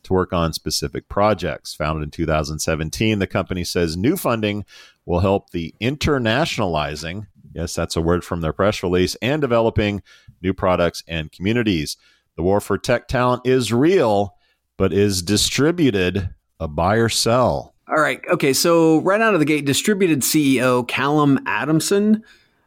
to 0.05 0.13
work 0.13 0.33
on 0.33 0.53
specific 0.53 1.09
projects. 1.09 1.75
Founded 1.75 2.05
in 2.05 2.11
2017, 2.11 3.19
the 3.19 3.27
company 3.27 3.65
says 3.65 3.97
new 3.97 4.17
funding 4.17 4.65
will 5.05 5.21
help 5.21 5.51
the 5.51 5.75
internationalizing, 5.81 7.27
yes, 7.53 7.75
that's 7.75 7.97
a 7.97 8.01
word 8.01 8.25
from 8.25 8.41
their 8.41 8.53
press 8.53 8.83
release, 8.83 9.17
and 9.17 9.41
developing 9.41 10.03
new 10.41 10.55
products 10.55 11.03
and 11.09 11.33
communities. 11.33 11.97
The 12.37 12.43
war 12.43 12.61
for 12.61 12.79
tech 12.79 13.09
talent 13.09 13.43
is 13.45 13.73
real, 13.73 14.34
but 14.77 14.93
is 14.93 15.23
distributed 15.23 16.31
a 16.61 16.69
buy 16.69 16.97
or 16.97 17.09
sell? 17.09 17.75
All 17.89 18.01
right. 18.01 18.21
Okay. 18.31 18.53
So, 18.53 18.99
right 19.01 19.21
out 19.21 19.35
of 19.35 19.41
the 19.41 19.47
gate, 19.47 19.65
distributed 19.67 20.21
CEO 20.21 20.87
Callum 20.87 21.39
Adamson 21.47 22.25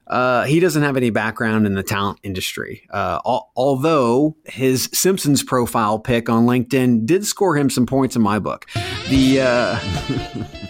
uh, 0.09 0.45
he 0.45 0.59
doesn't 0.59 0.83
have 0.83 0.97
any 0.97 1.09
background 1.09 1.65
in 1.65 1.73
the 1.73 1.83
talent 1.83 2.19
industry. 2.23 2.87
Uh, 2.89 3.19
al- 3.25 3.51
although 3.55 4.35
his 4.45 4.89
Simpsons 4.93 5.43
profile 5.43 5.99
pic 5.99 6.29
on 6.29 6.45
LinkedIn 6.45 7.05
did 7.05 7.25
score 7.25 7.57
him 7.57 7.69
some 7.69 7.85
points 7.85 8.15
in 8.15 8.21
my 8.21 8.39
book. 8.39 8.65
The 9.09 9.41
uh, 9.41 9.79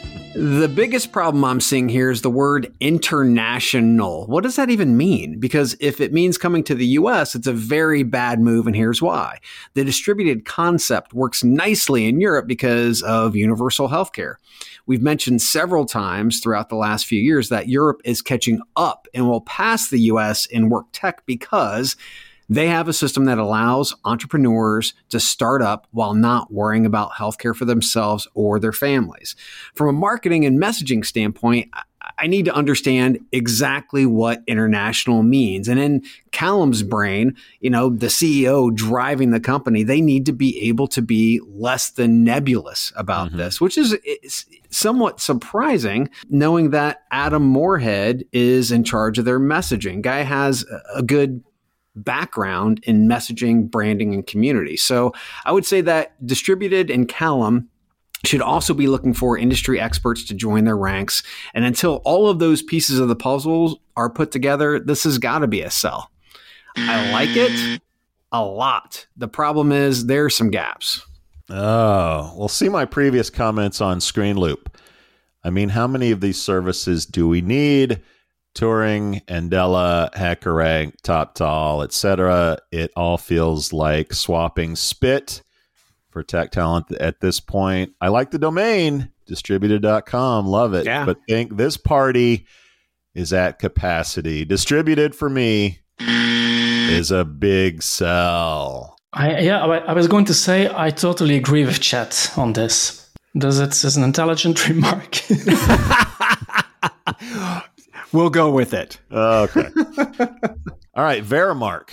the 0.38 0.67
biggest 0.67 1.12
problem 1.12 1.43
I'm 1.43 1.60
seeing 1.60 1.89
here 1.89 2.12
is 2.12 2.21
the 2.21 2.30
word 2.30 2.71
international. 2.80 4.28
What 4.28 4.43
does 4.43 4.56
that 4.58 4.69
even 4.69 4.95
mean? 4.95 5.39
Because 5.39 5.76
if 5.80 6.00
it 6.00 6.13
means 6.13 6.38
coming 6.38 6.63
to 6.65 6.76
the 6.76 6.86
US, 6.86 7.34
it's 7.34 7.47
a 7.47 7.54
very 7.54 8.04
bad 8.04 8.39
move, 8.39 8.67
and 8.67 8.76
here's 8.76 9.02
why. 9.02 9.39
The 9.73 9.84
distributed 9.84 10.45
concept 10.45 11.12
works 11.12 11.43
nicely 11.43 12.08
in 12.08 12.21
Europe 12.21 12.45
because 12.45 13.02
of 13.02 13.36
universal 13.36 13.89
healthcare. 13.89 14.36
We've 14.86 15.02
mentioned 15.02 15.41
several 15.41 15.86
times 15.86 16.39
throughout 16.39 16.69
the 16.69 16.76
last 16.76 17.08
few 17.08 17.19
years 17.19 17.50
that 17.50 17.67
Europe 17.67 18.02
is 18.06 18.21
catching 18.21 18.62
up 18.76 19.08
and 19.15 19.28
will 19.28 19.41
pass 19.41 19.89
the 19.89 20.02
US 20.02 20.45
in 20.45 20.69
work 20.69 20.86
tech 20.91 21.26
because 21.26 21.95
they 22.49 22.67
have 22.67 22.88
a 22.88 22.93
system 22.93 23.25
that 23.25 23.38
allows 23.38 23.95
entrepreneurs 24.05 24.93
to 25.10 25.19
start 25.19 25.62
up 25.62 25.88
while 25.91 26.13
not 26.13 26.51
worrying 26.51 26.86
about 26.86 27.12
healthcare 27.13 27.55
for 27.55 27.65
themselves 27.65 28.27
or 28.33 28.60
their 28.60 28.71
families. 28.71 29.36
From 29.73 29.89
a 29.89 29.93
marketing 29.93 30.45
and 30.45 30.62
messaging 30.62 31.05
standpoint, 31.05 31.69
I 32.17 32.27
need 32.27 32.45
to 32.45 32.53
understand 32.53 33.19
exactly 33.31 34.05
what 34.05 34.43
international 34.47 35.23
means. 35.23 35.67
And 35.67 35.79
in 35.79 36.03
Callum's 36.31 36.83
brain, 36.83 37.36
you 37.60 37.69
know, 37.69 37.89
the 37.89 38.07
CEO 38.07 38.73
driving 38.73 39.31
the 39.31 39.39
company, 39.39 39.83
they 39.83 40.01
need 40.01 40.25
to 40.27 40.33
be 40.33 40.60
able 40.67 40.88
to 40.88 41.01
be 41.01 41.41
less 41.45 41.89
than 41.91 42.23
nebulous 42.23 42.91
about 42.95 43.29
mm-hmm. 43.29 43.38
this, 43.38 43.62
which 43.62 43.77
is 43.77 43.97
somewhat 44.69 45.19
surprising 45.19 46.10
knowing 46.29 46.71
that 46.71 47.03
Adam 47.12 47.43
Moorhead 47.43 48.23
is 48.31 48.71
in 48.71 48.83
charge 48.83 49.19
of 49.19 49.25
their 49.25 49.39
messaging. 49.39 50.01
Guy 50.01 50.21
has 50.21 50.65
a 50.95 51.03
good 51.03 51.43
background 52.03 52.79
in 52.83 53.07
messaging, 53.07 53.69
branding, 53.69 54.13
and 54.13 54.25
community. 54.25 54.77
So 54.77 55.13
I 55.45 55.51
would 55.51 55.65
say 55.65 55.81
that 55.81 56.25
distributed 56.25 56.89
and 56.89 57.07
Callum 57.07 57.69
should 58.25 58.41
also 58.41 58.73
be 58.73 58.88
looking 58.88 59.13
for 59.13 59.38
industry 59.38 59.79
experts 59.79 60.23
to 60.25 60.33
join 60.33 60.65
their 60.65 60.77
ranks. 60.77 61.23
And 61.53 61.65
until 61.65 62.01
all 62.03 62.29
of 62.29 62.39
those 62.39 62.62
pieces 62.62 62.99
of 62.99 63.07
the 63.07 63.15
puzzle 63.15 63.81
are 63.95 64.10
put 64.10 64.31
together, 64.31 64.79
this 64.79 65.03
has 65.03 65.17
got 65.17 65.39
to 65.39 65.47
be 65.47 65.62
a 65.62 65.69
sell. 65.69 66.12
I 66.75 67.12
like 67.12 67.29
it 67.36 67.81
a 68.31 68.43
lot. 68.43 69.07
The 69.17 69.27
problem 69.27 69.71
is 69.71 70.05
there's 70.05 70.36
some 70.36 70.51
gaps. 70.51 71.05
Oh, 71.49 72.33
well, 72.36 72.49
see 72.49 72.69
my 72.69 72.86
previous 72.86 73.29
comments 73.29 73.81
on 73.81 74.01
Screen 74.01 74.36
Loop. 74.36 74.77
I 75.43 75.49
mean, 75.49 75.69
how 75.69 75.88
many 75.88 76.12
of 76.12 76.19
these 76.19 76.41
services 76.41 77.05
do 77.05 77.27
we 77.27 77.41
need? 77.41 78.01
Turing, 78.58 79.24
Andela, 79.26 80.12
HackerRank, 80.13 81.02
TopTal, 81.04 81.84
etc. 81.84 82.58
It 82.72 82.91
all 82.96 83.20
feels 83.20 83.72
like 83.72 84.13
swapping 84.13 84.76
spit 84.76 85.43
for 86.10 86.24
tech 86.24 86.52
talent 86.52 86.91
at 86.93 87.20
this 87.20 87.39
point. 87.39 87.93
I 88.02 88.08
like 88.08 88.32
the 88.32 88.39
domain, 88.39 89.12
distributed.com. 89.28 90.48
Love 90.48 90.74
it. 90.74 90.86
Yeah. 90.86 91.06
But 91.06 91.20
think 91.30 91.56
this 91.56 91.78
party 91.78 92.48
is 93.13 93.32
at 93.32 93.60
capacity. 93.60 94.43
Distributed 94.43 95.13
for 95.13 95.30
me 95.30 95.80
is 96.00 97.12
a 97.12 97.24
big 97.24 97.84
sell. 97.84 98.98
I, 99.13 99.39
yeah, 99.39 99.63
I 99.63 99.93
was 99.93 100.08
going 100.08 100.26
to 100.26 100.34
say 100.34 100.70
I 100.74 100.89
totally 100.89 101.36
agree 101.36 101.65
with 101.65 101.80
Chet 101.80 102.34
on 102.36 102.54
this. 102.54 103.08
Does 103.38 103.60
it 103.60 103.84
as 103.84 103.98
an 103.98 104.04
intelligent 104.04 104.67
remark? 104.70 105.22
we'll 108.12 108.30
go 108.30 108.52
with 108.52 108.74
it. 108.74 109.00
Okay. 109.12 109.70
All 110.96 111.04
right, 111.04 111.24
Veremark 111.24 111.89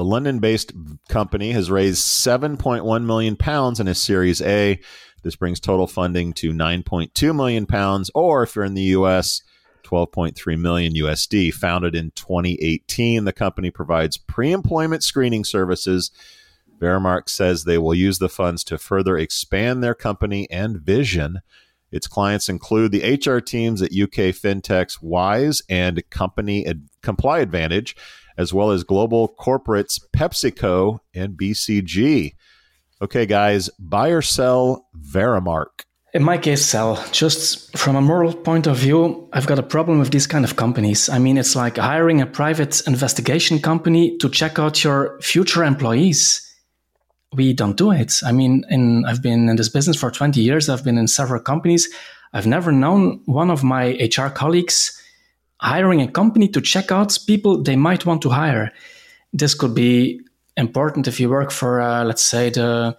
the 0.00 0.04
London-based 0.04 0.72
company 1.10 1.52
has 1.52 1.70
raised 1.70 2.02
7.1 2.02 3.04
million 3.04 3.36
pounds 3.36 3.80
in 3.80 3.86
a 3.86 3.94
Series 3.94 4.40
A. 4.40 4.80
This 5.22 5.36
brings 5.36 5.60
total 5.60 5.86
funding 5.86 6.32
to 6.34 6.52
9.2 6.52 7.36
million 7.36 7.66
pounds, 7.66 8.10
or 8.14 8.42
if 8.42 8.56
you're 8.56 8.64
in 8.64 8.72
the 8.72 8.82
U.S., 8.82 9.42
12.3 9.84 10.58
million 10.58 10.94
USD. 10.94 11.52
Founded 11.52 11.94
in 11.94 12.12
2018, 12.12 13.24
the 13.24 13.32
company 13.34 13.70
provides 13.70 14.16
pre-employment 14.16 15.02
screening 15.02 15.44
services. 15.44 16.10
Veremark 16.80 17.28
says 17.28 17.64
they 17.64 17.76
will 17.76 17.94
use 17.94 18.20
the 18.20 18.30
funds 18.30 18.64
to 18.64 18.78
further 18.78 19.18
expand 19.18 19.82
their 19.82 19.94
company 19.94 20.48
and 20.50 20.80
vision. 20.80 21.40
Its 21.92 22.06
clients 22.06 22.48
include 22.48 22.92
the 22.92 23.14
HR 23.14 23.38
teams 23.38 23.82
at 23.82 23.92
UK 23.92 24.32
fintechs 24.34 25.02
Wise 25.02 25.62
and 25.68 26.02
Company 26.10 26.66
Ad- 26.66 26.88
Comply 27.02 27.40
Advantage, 27.40 27.96
as 28.36 28.54
well 28.54 28.70
as 28.70 28.84
global 28.84 29.34
corporates 29.38 30.00
PepsiCo 30.16 30.98
and 31.14 31.36
BCG. 31.36 32.34
Okay, 33.02 33.26
guys, 33.26 33.70
buy 33.78 34.08
or 34.08 34.22
sell 34.22 34.86
Veremark. 34.96 35.84
In 36.12 36.24
my 36.24 36.38
case, 36.38 36.64
sell. 36.64 37.02
Just 37.12 37.76
from 37.76 37.94
a 37.94 38.00
moral 38.00 38.34
point 38.34 38.66
of 38.66 38.76
view, 38.76 39.28
I've 39.32 39.46
got 39.46 39.60
a 39.60 39.62
problem 39.62 40.00
with 40.00 40.10
these 40.10 40.26
kind 40.26 40.44
of 40.44 40.56
companies. 40.56 41.08
I 41.08 41.18
mean, 41.18 41.38
it's 41.38 41.54
like 41.54 41.76
hiring 41.76 42.20
a 42.20 42.26
private 42.26 42.80
investigation 42.86 43.60
company 43.60 44.16
to 44.18 44.28
check 44.28 44.58
out 44.58 44.82
your 44.82 45.20
future 45.20 45.62
employees. 45.62 46.49
We 47.34 47.52
don't 47.52 47.76
do 47.76 47.92
it. 47.92 48.20
I 48.24 48.32
mean, 48.32 48.64
in, 48.70 49.04
I've 49.04 49.22
been 49.22 49.48
in 49.48 49.56
this 49.56 49.68
business 49.68 49.96
for 49.96 50.10
20 50.10 50.40
years. 50.40 50.68
I've 50.68 50.84
been 50.84 50.98
in 50.98 51.06
several 51.06 51.40
companies. 51.40 51.88
I've 52.32 52.46
never 52.46 52.72
known 52.72 53.20
one 53.26 53.50
of 53.50 53.62
my 53.62 53.96
HR 54.00 54.28
colleagues 54.28 55.00
hiring 55.60 56.00
a 56.00 56.08
company 56.08 56.48
to 56.48 56.60
check 56.60 56.90
out 56.90 57.16
people 57.26 57.62
they 57.62 57.76
might 57.76 58.06
want 58.06 58.22
to 58.22 58.30
hire. 58.30 58.72
This 59.32 59.54
could 59.54 59.74
be 59.74 60.20
important 60.56 61.06
if 61.06 61.20
you 61.20 61.28
work 61.28 61.50
for, 61.50 61.80
uh, 61.80 62.04
let's 62.04 62.24
say, 62.24 62.50
the 62.50 62.96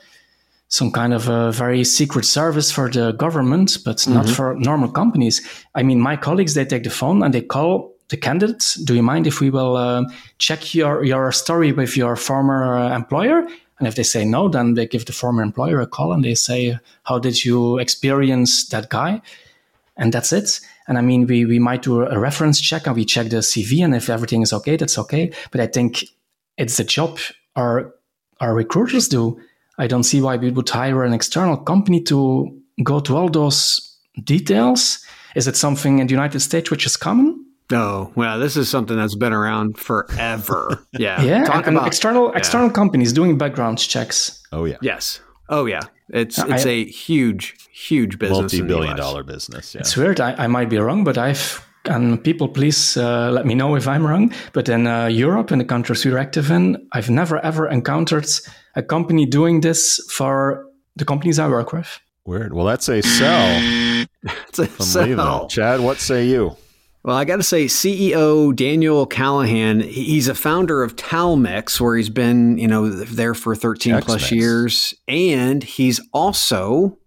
some 0.71 0.89
kind 0.89 1.13
of 1.13 1.27
a 1.27 1.51
very 1.51 1.83
secret 1.83 2.23
service 2.23 2.71
for 2.71 2.89
the 2.89 3.11
government, 3.11 3.77
but 3.83 3.97
mm-hmm. 3.97 4.13
not 4.13 4.29
for 4.29 4.55
normal 4.55 4.89
companies. 4.89 5.41
I 5.75 5.83
mean, 5.83 5.99
my 5.99 6.15
colleagues 6.15 6.53
they 6.53 6.63
take 6.63 6.83
the 6.83 6.89
phone 6.89 7.23
and 7.23 7.33
they 7.33 7.41
call 7.41 7.93
the 8.07 8.15
candidates. 8.15 8.75
Do 8.75 8.95
you 8.95 9.03
mind 9.03 9.27
if 9.27 9.41
we 9.41 9.49
will 9.49 9.75
uh, 9.75 10.05
check 10.37 10.73
your 10.73 11.03
your 11.03 11.31
story 11.33 11.73
with 11.73 11.97
your 11.97 12.15
former 12.15 12.77
uh, 12.77 12.95
employer? 12.95 13.47
And 13.81 13.87
if 13.87 13.95
they 13.95 14.03
say 14.03 14.23
no, 14.23 14.47
then 14.47 14.75
they 14.75 14.85
give 14.85 15.05
the 15.05 15.11
former 15.11 15.41
employer 15.41 15.81
a 15.81 15.87
call 15.87 16.13
and 16.13 16.23
they 16.23 16.35
say, 16.35 16.77
"How 17.03 17.17
did 17.17 17.43
you 17.43 17.79
experience 17.79 18.69
that 18.69 18.91
guy?" 18.91 19.21
And 19.97 20.13
that's 20.13 20.31
it. 20.31 20.59
And 20.87 20.99
I 20.99 21.01
mean, 21.01 21.25
we 21.25 21.45
we 21.45 21.57
might 21.57 21.81
do 21.81 22.03
a 22.03 22.19
reference 22.19 22.61
check 22.61 22.85
and 22.85 22.95
we 22.95 23.05
check 23.05 23.29
the 23.29 23.41
CV, 23.41 23.83
and 23.83 23.95
if 23.95 24.07
everything 24.07 24.43
is 24.43 24.53
okay, 24.53 24.77
that's 24.77 24.99
okay. 24.99 25.31
But 25.49 25.61
I 25.61 25.67
think 25.67 26.05
it's 26.57 26.77
the 26.77 26.83
job 26.83 27.17
our 27.55 27.91
our 28.39 28.53
recruiters 28.53 29.07
do 29.07 29.41
I 29.79 29.87
don't 29.87 30.03
see 30.03 30.21
why 30.21 30.35
we 30.37 30.51
would 30.51 30.69
hire 30.69 31.03
an 31.03 31.13
external 31.13 31.57
company 31.57 32.01
to 32.03 32.55
go 32.83 32.99
to 32.99 33.17
all 33.17 33.29
those 33.29 33.97
details. 34.23 35.03
Is 35.35 35.47
it 35.47 35.55
something 35.55 35.97
in 35.97 36.05
the 36.05 36.13
United 36.13 36.41
States 36.41 36.69
which 36.69 36.85
is 36.85 36.97
common? 36.97 37.43
Oh, 37.73 38.12
well, 38.15 38.39
this 38.39 38.57
is 38.57 38.69
something 38.69 38.97
that's 38.97 39.15
been 39.15 39.34
around 39.34 39.77
forever. 39.77 40.79
Yeah. 40.93 41.21
yeah. 41.21 41.45
Talk 41.45 41.67
and, 41.67 41.77
about 41.77 41.88
external 41.88 42.31
yeah. 42.31 42.38
external 42.38 42.69
companies 42.69 43.13
doing 43.13 43.38
background 43.38 43.79
checks. 43.79 44.43
Oh 44.51 44.65
yeah. 44.65 44.77
Yes. 44.81 45.21
Oh 45.49 45.65
yeah. 45.65 45.81
It's 46.10 46.38
it's 46.38 46.65
I, 46.65 46.69
a 46.69 46.86
huge, 46.86 47.55
huge 47.71 48.19
business. 48.19 48.39
Multi 48.39 48.62
billion 48.62 48.97
dollar 48.97 49.23
business. 49.23 49.73
Yeah. 49.73 49.81
It's 49.81 49.95
weird. 49.95 50.19
I, 50.19 50.34
I 50.34 50.47
might 50.47 50.69
be 50.69 50.77
wrong, 50.77 51.03
but 51.03 51.17
I've 51.17 51.65
and 51.86 52.23
people 52.23 52.47
please 52.47 52.97
uh, 52.97 53.31
let 53.31 53.45
me 53.45 53.55
know 53.55 53.75
if 53.75 53.88
I'm 53.88 54.05
wrong. 54.05 54.34
But 54.53 54.69
in 54.69 54.86
uh, 54.86 55.07
Europe, 55.07 55.51
in 55.51 55.60
the 55.60 55.65
countries 55.65 56.05
we're 56.05 56.17
active 56.17 56.51
in, 56.51 56.88
I've 56.91 57.10
never 57.10 57.39
ever 57.43 57.67
encountered 57.67 58.27
a 58.75 58.84
company 58.84 59.25
doing 59.25 59.62
this 59.62 59.99
for 60.12 60.65
the 60.95 61.05
companies 61.05 61.39
I 61.39 61.47
work 61.47 61.73
with. 61.73 61.99
Weird. 62.25 62.53
Well, 62.53 62.65
that's 62.65 62.89
a 62.89 63.01
sell. 63.01 64.05
it's 64.23 64.60
a 64.60 64.67
sell. 64.84 65.47
Chad, 65.47 65.79
what 65.79 65.97
say 65.97 66.27
you? 66.27 66.55
Well, 67.03 67.15
I 67.15 67.25
got 67.25 67.37
to 67.37 67.43
say, 67.43 67.65
CEO 67.65 68.55
Daniel 68.55 69.07
Callahan, 69.07 69.79
he's 69.79 70.27
a 70.27 70.35
founder 70.35 70.83
of 70.83 70.95
Talmix, 70.95 71.81
where 71.81 71.97
he's 71.97 72.11
been, 72.11 72.59
you 72.59 72.67
know, 72.67 72.89
there 72.89 73.33
for 73.33 73.55
13 73.55 73.95
X-Mix. 73.95 74.05
plus 74.05 74.31
years. 74.31 74.93
And 75.07 75.63
he's 75.63 75.99
also 76.13 76.99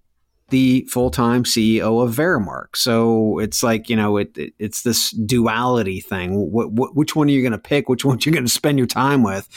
the 0.50 0.86
full-time 0.90 1.44
CEO 1.44 2.04
of 2.04 2.14
Veremark. 2.14 2.76
So 2.76 3.38
it's 3.38 3.62
like 3.62 3.88
you 3.88 3.96
know 3.96 4.16
it, 4.18 4.36
it 4.36 4.54
it's 4.58 4.82
this 4.82 5.10
duality 5.10 6.00
thing. 6.00 6.50
What, 6.50 6.72
what, 6.72 6.94
which 6.94 7.16
one 7.16 7.28
are 7.28 7.30
you 7.30 7.40
going 7.40 7.52
to 7.52 7.58
pick? 7.58 7.88
Which 7.88 8.04
one 8.04 8.16
are 8.16 8.20
you 8.20 8.32
going 8.32 8.44
to 8.44 8.50
spend 8.50 8.78
your 8.78 8.86
time 8.86 9.22
with? 9.22 9.48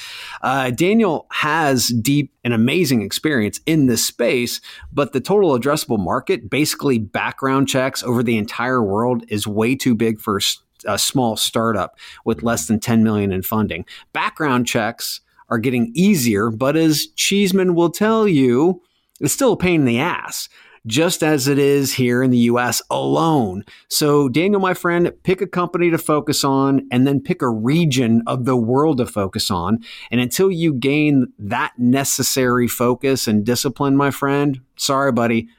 Uh, 0.42 0.72
Daniel 0.72 1.28
has 1.32 1.90
deep 1.90 2.34
and 2.44 2.54
amazing 2.54 3.02
experience 3.02 3.60
in 3.66 3.88
this 3.88 4.06
space, 4.06 4.62
but 4.92 5.14
the 5.14 5.20
total 5.20 5.58
addressable 5.58 6.00
market, 6.00 6.50
basically 6.50 7.00
background 7.00 7.68
checks 7.68 8.02
over 8.04 8.24
the 8.24 8.38
entire 8.38 8.82
world, 8.82 9.24
is 9.28 9.46
way 9.46 9.76
too 9.76 9.94
big 9.94 10.20
for 10.22 10.40
a 10.86 10.98
small 10.98 11.36
startup 11.36 11.98
with 12.24 12.44
less 12.44 12.68
than 12.68 12.80
10 12.80 13.04
million 13.04 13.32
in 13.32 13.42
funding. 13.42 13.86
Background 14.14 14.68
checks 14.68 15.22
are 15.50 15.58
getting 15.58 15.92
easier, 15.94 16.50
but 16.50 16.76
as 16.76 17.08
Cheeseman 17.16 17.76
will 17.76 17.90
tell 17.90 18.28
you, 18.28 18.82
it's 19.20 19.34
still 19.34 19.54
a 19.54 19.58
pain 19.58 19.82
in 19.82 19.86
the 19.86 20.00
ass 20.00 20.48
just 20.88 21.22
as 21.22 21.48
it 21.48 21.60
is 21.60 21.94
here 21.94 22.24
in 22.24 22.32
the 22.32 22.38
US 22.40 22.82
alone. 22.90 23.64
So, 23.90 24.30
Daniel, 24.30 24.60
my 24.60 24.74
friend, 24.74 25.12
pick 25.24 25.42
a 25.42 25.48
company 25.48 25.92
to 25.92 25.98
focus 25.98 26.44
on 26.44 26.88
and 26.92 27.06
then 27.06 27.22
pick 27.22 27.42
a 27.42 27.50
region 27.50 28.24
of 28.26 28.46
the 28.46 28.56
world 28.56 28.98
to 28.98 29.06
focus 29.06 29.52
on. 29.52 29.80
And 30.10 30.20
until 30.20 30.50
you 30.50 30.74
gain 30.74 31.32
that 31.38 31.74
necessary 31.78 32.68
focus 32.68 33.28
and 33.28 33.46
discipline, 33.46 33.98
my 33.98 34.12
friend, 34.12 34.62
sorry, 34.78 35.12
buddy, 35.12 35.50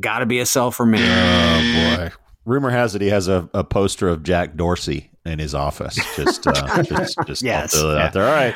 got 0.00 0.20
to 0.20 0.26
be 0.26 0.40
a 0.40 0.46
sell 0.46 0.70
for 0.70 0.86
me. 0.86 0.98
Oh, 1.00 1.96
boy. 1.96 2.10
Rumor 2.46 2.70
has 2.70 2.94
it 2.94 3.02
he 3.02 3.08
has 3.08 3.28
a, 3.28 3.48
a 3.52 3.62
poster 3.62 4.08
of 4.08 4.22
Jack 4.22 4.56
Dorsey 4.56 5.10
in 5.24 5.38
his 5.38 5.54
office. 5.54 5.98
Just, 6.16 6.46
uh, 6.46 6.82
just, 6.82 7.18
just 7.26 7.42
yes. 7.42 7.74
it 7.74 7.84
out 7.84 8.12
there. 8.12 8.24
All 8.24 8.32
right. 8.32 8.54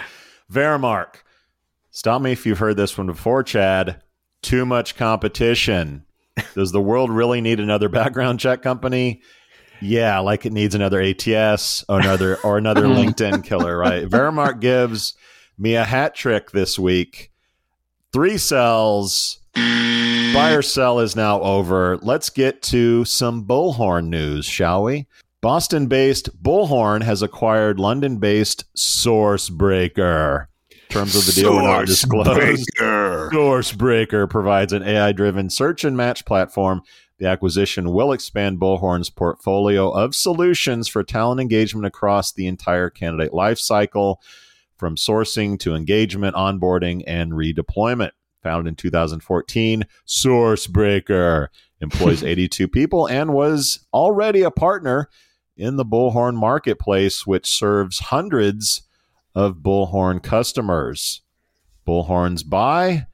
Veremark. 0.50 1.16
Stop 1.90 2.22
me 2.22 2.32
if 2.32 2.44
you've 2.44 2.58
heard 2.58 2.76
this 2.76 2.96
one 2.98 3.06
before, 3.06 3.42
Chad. 3.42 4.02
Too 4.42 4.66
much 4.66 4.96
competition. 4.96 6.03
Does 6.54 6.72
the 6.72 6.80
world 6.80 7.10
really 7.10 7.40
need 7.40 7.60
another 7.60 7.88
background 7.88 8.40
check 8.40 8.62
company? 8.62 9.22
Yeah, 9.80 10.18
like 10.20 10.46
it 10.46 10.52
needs 10.52 10.74
another 10.74 11.00
ATS 11.00 11.84
or 11.88 12.00
another 12.00 12.36
or 12.42 12.58
another 12.58 12.82
hmm. 12.86 12.92
LinkedIn 12.92 13.44
killer, 13.44 13.76
right? 13.76 14.08
Veremark 14.08 14.60
gives 14.60 15.14
me 15.58 15.74
a 15.74 15.84
hat 15.84 16.14
trick 16.14 16.50
this 16.50 16.78
week. 16.78 17.30
Three 18.12 18.38
sells. 18.38 19.40
Buyer 19.54 20.62
sell 20.62 20.98
is 20.98 21.14
now 21.14 21.40
over. 21.40 21.98
Let's 21.98 22.30
get 22.30 22.62
to 22.62 23.04
some 23.04 23.44
bullhorn 23.44 24.06
news, 24.08 24.46
shall 24.46 24.82
we? 24.82 25.06
Boston 25.40 25.86
based 25.86 26.42
Bullhorn 26.42 27.02
has 27.02 27.22
acquired 27.22 27.78
London 27.78 28.18
based 28.18 28.64
Sourcebreaker 28.74 30.46
terms 30.94 31.16
of 31.16 31.26
the 31.26 31.32
deal 31.32 31.54
were 31.54 31.62
not 31.62 31.86
disclosed. 31.86 32.70
Sourcebreaker 33.30 34.28
provides 34.28 34.72
an 34.72 34.82
AI 34.82 35.12
driven 35.12 35.50
search 35.50 35.84
and 35.84 35.96
match 35.96 36.24
platform. 36.24 36.82
The 37.18 37.26
acquisition 37.26 37.92
will 37.92 38.12
expand 38.12 38.58
Bullhorn's 38.58 39.10
portfolio 39.10 39.90
of 39.90 40.14
solutions 40.14 40.88
for 40.88 41.02
talent 41.04 41.40
engagement 41.40 41.86
across 41.86 42.32
the 42.32 42.46
entire 42.46 42.90
candidate 42.90 43.32
lifecycle, 43.32 44.16
from 44.76 44.96
sourcing 44.96 45.58
to 45.60 45.74
engagement, 45.74 46.34
onboarding, 46.34 47.02
and 47.06 47.32
redeployment. 47.32 48.10
Founded 48.42 48.72
in 48.72 48.76
2014, 48.76 49.84
Sourcebreaker 50.06 51.48
employs 51.80 52.22
82 52.24 52.68
people 52.68 53.06
and 53.06 53.32
was 53.32 53.86
already 53.92 54.42
a 54.42 54.50
partner 54.50 55.08
in 55.56 55.76
the 55.76 55.84
Bullhorn 55.84 56.34
marketplace, 56.34 57.26
which 57.26 57.46
serves 57.46 58.00
hundreds 58.00 58.82
of 59.34 59.56
Bullhorn 59.56 60.22
customers. 60.22 61.22
Bullhorns 61.86 62.48
buy, 62.48 63.06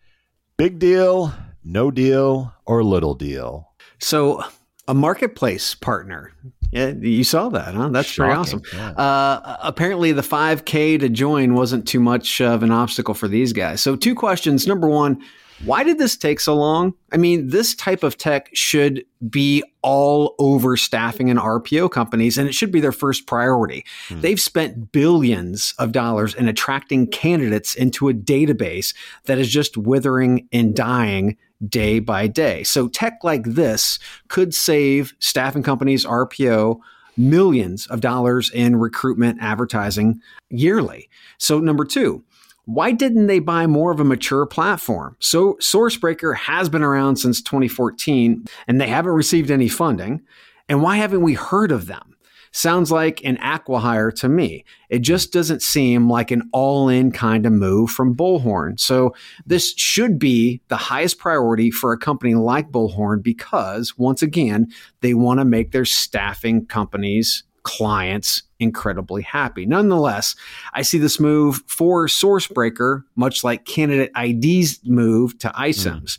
big 0.61 0.79
deal, 0.79 1.33
no 1.64 1.90
deal, 1.90 2.53
or 2.66 2.85
little 2.85 3.14
deal. 3.14 3.73
So, 3.99 4.42
a 4.87 4.92
marketplace 4.92 5.75
partner. 5.75 6.33
Yeah, 6.70 6.88
you 7.01 7.25
saw 7.25 7.49
that, 7.49 7.75
huh? 7.75 7.88
That's 7.88 8.09
Shocking, 8.09 8.29
pretty 8.29 8.40
awesome. 8.40 8.62
Yeah. 8.75 8.90
Uh, 8.90 9.57
apparently, 9.62 10.12
the 10.12 10.20
5K 10.20 11.01
to 11.01 11.09
join 11.09 11.55
wasn't 11.55 11.88
too 11.88 11.99
much 11.99 12.42
of 12.42 12.62
an 12.62 12.70
obstacle 12.70 13.14
for 13.14 13.27
these 13.27 13.55
guys. 13.55 13.83
So, 13.83 13.96
two 13.96 14.14
questions. 14.14 14.66
Number 14.66 14.87
one, 14.87 15.23
why 15.64 15.85
did 15.85 15.99
this 15.99 16.16
take 16.16 16.40
so 16.40 16.55
long? 16.55 16.94
I 17.12 17.16
mean, 17.16 17.49
this 17.49 17.75
type 17.75 18.03
of 18.03 18.16
tech 18.16 18.49
should 18.55 19.05
be 19.29 19.62
all 19.83 20.35
over 20.38 20.77
staffing 20.77 21.29
and 21.29 21.38
RPO 21.38 21.90
companies, 21.90 22.38
and 22.38 22.49
it 22.49 22.55
should 22.55 22.73
be 22.73 22.81
their 22.81 22.92
first 22.92 23.27
priority. 23.27 23.85
Hmm. 24.09 24.20
They've 24.20 24.40
spent 24.40 24.92
billions 24.92 25.75
of 25.79 25.92
dollars 25.92 26.35
in 26.35 26.49
attracting 26.49 27.09
candidates 27.09 27.75
into 27.75 28.09
a 28.09 28.14
database 28.14 28.94
that 29.25 29.38
is 29.38 29.51
just 29.51 29.77
withering 29.77 30.49
and 30.53 30.75
dying 30.75 31.37
day 31.68 31.99
by 31.99 32.27
day. 32.27 32.62
So, 32.62 32.88
tech 32.88 33.18
like 33.23 33.44
this 33.44 33.99
could 34.29 34.55
save 34.55 35.12
staffing 35.18 35.62
companies, 35.62 36.07
RPO, 36.07 36.81
millions 37.16 37.87
of 37.88 38.01
dollars 38.01 38.51
in 38.51 38.77
recruitment 38.77 39.38
advertising 39.42 40.20
yearly. 40.49 41.11
So, 41.38 41.61
number 41.61 41.85
two, 41.85 42.25
why 42.73 42.93
didn't 42.93 43.27
they 43.27 43.41
buy 43.41 43.67
more 43.67 43.91
of 43.91 44.01
a 44.01 44.05
mature 44.05 44.47
platform? 44.47 45.17
So 45.19 45.55
Sourcebreaker 45.55 46.37
has 46.37 46.69
been 46.69 46.83
around 46.83 47.17
since 47.17 47.43
2014 47.43 48.45
and 48.69 48.81
they 48.81 48.87
haven't 48.87 49.13
received 49.13 49.51
any 49.51 49.69
funding. 49.69 50.23
And 50.69 50.83
why 50.83 50.97
haven't 50.97 51.23
we 51.23 51.35
heard 51.35 51.73
of 51.73 51.87
them? 51.87 52.15
sounds 52.53 52.91
like 52.91 53.23
an 53.25 53.37
acquihire 53.39 54.13
to 54.13 54.29
me. 54.29 54.65
It 54.89 55.01
just 55.01 55.33
doesn't 55.33 55.63
seem 55.63 56.11
like 56.11 56.31
an 56.31 56.49
all 56.53 56.89
in 56.89 57.13
kind 57.13 57.47
of 57.47 57.53
move 57.53 57.91
from 57.91 58.15
Bullhorn. 58.15 58.79
So, 58.79 59.15
this 59.47 59.73
should 59.77 60.19
be 60.19 60.61
the 60.69 60.77
highest 60.77 61.19
priority 61.19 61.71
for 61.71 61.93
a 61.93 61.99
company 61.99 62.35
like 62.35 62.71
Bullhorn 62.71 63.23
because, 63.23 63.97
once 63.97 64.23
again, 64.23 64.69
they 65.01 65.15
want 65.15 65.39
to 65.41 65.45
make 65.45 65.73
their 65.73 65.85
staffing 65.85 66.67
companies 66.67 67.45
clients 67.62 68.42
incredibly 68.59 69.23
happy. 69.23 69.66
Nonetheless, 69.66 70.37
I 70.75 70.83
see 70.83 70.99
this 70.99 71.18
move 71.18 71.62
for 71.66 72.07
SourceBreaker, 72.07 73.03
much 73.16 73.42
like 73.42 73.64
Candidate 73.64 74.11
ID's 74.16 74.81
move 74.85 75.38
to 75.38 75.49
iCIMS. 75.49 76.03
Mm. 76.03 76.18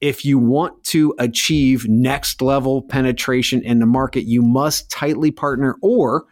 If 0.00 0.24
you 0.24 0.38
want 0.38 0.84
to 0.84 1.14
achieve 1.18 1.88
next 1.88 2.42
level 2.42 2.82
penetration 2.82 3.62
in 3.62 3.78
the 3.78 3.86
market, 3.86 4.24
you 4.24 4.42
must 4.42 4.90
tightly 4.90 5.30
partner 5.30 5.76
or 5.80 6.26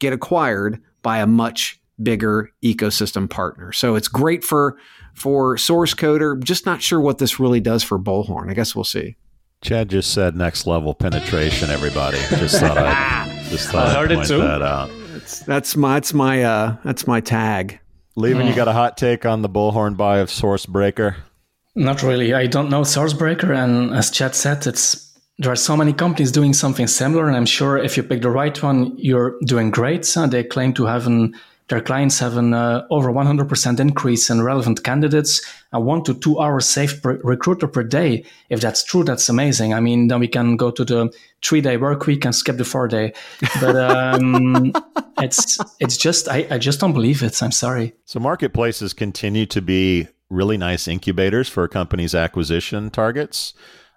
get 0.00 0.12
acquired 0.12 0.82
by 1.02 1.18
a 1.18 1.26
much 1.26 1.80
bigger 2.02 2.50
ecosystem 2.64 3.30
partner. 3.30 3.72
So 3.72 3.94
it's 3.94 4.08
great 4.08 4.42
for 4.42 4.76
for 5.14 5.56
SourceCoder. 5.56 6.42
Just 6.42 6.66
not 6.66 6.82
sure 6.82 7.00
what 7.00 7.18
this 7.18 7.38
really 7.38 7.60
does 7.60 7.84
for 7.84 7.98
Bullhorn. 7.98 8.50
I 8.50 8.54
guess 8.54 8.74
we'll 8.74 8.84
see. 8.84 9.16
Chad 9.62 9.88
just 9.88 10.12
said 10.12 10.36
next 10.36 10.66
level 10.66 10.92
penetration. 10.92 11.70
Everybody 11.70 12.18
just 12.30 12.58
thought 12.60 12.76
I 12.76 13.30
just 13.54 13.70
thought 13.70 13.86
I 13.86 13.94
heard 13.94 14.12
I'd 14.12 14.24
it 14.24 14.26
too. 14.26 14.38
That 14.38 14.62
out. 14.62 14.90
That's, 15.12 15.38
that's 15.40 15.76
my 15.76 15.94
that's 15.94 16.12
my 16.12 16.42
uh 16.42 16.76
that's 16.84 17.06
my 17.06 17.20
tag. 17.20 17.80
Lieven, 18.16 18.46
you 18.46 18.54
got 18.54 18.68
a 18.68 18.72
hot 18.72 18.96
take 18.96 19.26
on 19.26 19.42
the 19.42 19.48
bullhorn 19.48 19.96
buy 19.96 20.18
of 20.18 20.28
SourceBreaker? 20.28 21.16
Not 21.74 22.02
really. 22.04 22.32
I 22.32 22.46
don't 22.46 22.70
know 22.70 22.82
SourceBreaker, 22.82 23.50
and 23.56 23.92
as 23.92 24.10
Chad 24.10 24.36
said, 24.36 24.66
it's 24.66 25.18
there 25.38 25.50
are 25.50 25.56
so 25.56 25.76
many 25.76 25.92
companies 25.92 26.30
doing 26.30 26.52
something 26.52 26.86
similar, 26.86 27.26
and 27.26 27.36
I'm 27.36 27.46
sure 27.46 27.76
if 27.76 27.96
you 27.96 28.04
pick 28.04 28.22
the 28.22 28.30
right 28.30 28.60
one, 28.62 28.94
you're 28.96 29.36
doing 29.44 29.70
great. 29.70 30.04
So 30.04 30.26
they 30.26 30.44
claim 30.44 30.74
to 30.74 30.86
have 30.86 31.06
an 31.08 31.34
their 31.68 31.80
clients 31.80 32.18
have 32.18 32.36
an 32.36 32.52
uh, 32.52 32.86
over 32.90 33.10
100% 33.10 33.80
increase 33.80 34.28
in 34.28 34.42
relevant 34.42 34.84
candidates 34.84 35.40
and 35.72 35.84
one 35.84 36.04
to 36.04 36.14
two 36.14 36.38
hours 36.38 36.66
saved 36.66 37.02
per 37.02 37.18
recruiter 37.24 37.66
per 37.66 37.82
day. 37.82 38.24
If 38.50 38.60
that's 38.60 38.84
true, 38.84 39.02
that's 39.02 39.28
amazing. 39.28 39.72
I 39.72 39.80
mean, 39.80 40.08
then 40.08 40.20
we 40.20 40.28
can 40.28 40.56
go 40.56 40.70
to 40.70 40.84
the 40.84 41.12
three 41.42 41.62
day 41.62 41.76
work 41.76 42.06
week 42.06 42.24
and 42.24 42.34
skip 42.34 42.58
the 42.58 42.64
four 42.64 42.86
day. 42.86 43.14
But 43.60 43.76
um, 43.76 44.72
it's 45.18 45.58
it's 45.80 45.96
just 45.96 46.28
I, 46.28 46.46
I 46.50 46.58
just 46.58 46.80
don't 46.80 46.92
believe 46.92 47.22
it. 47.22 47.42
I'm 47.42 47.52
sorry. 47.52 47.94
So 48.04 48.20
marketplaces 48.20 48.92
continue 48.92 49.46
to 49.46 49.62
be 49.62 50.08
really 50.30 50.58
nice 50.58 50.86
incubators 50.86 51.48
for 51.48 51.64
a 51.64 51.68
company's 51.68 52.14
acquisition 52.14 52.90
targets. 52.90 53.54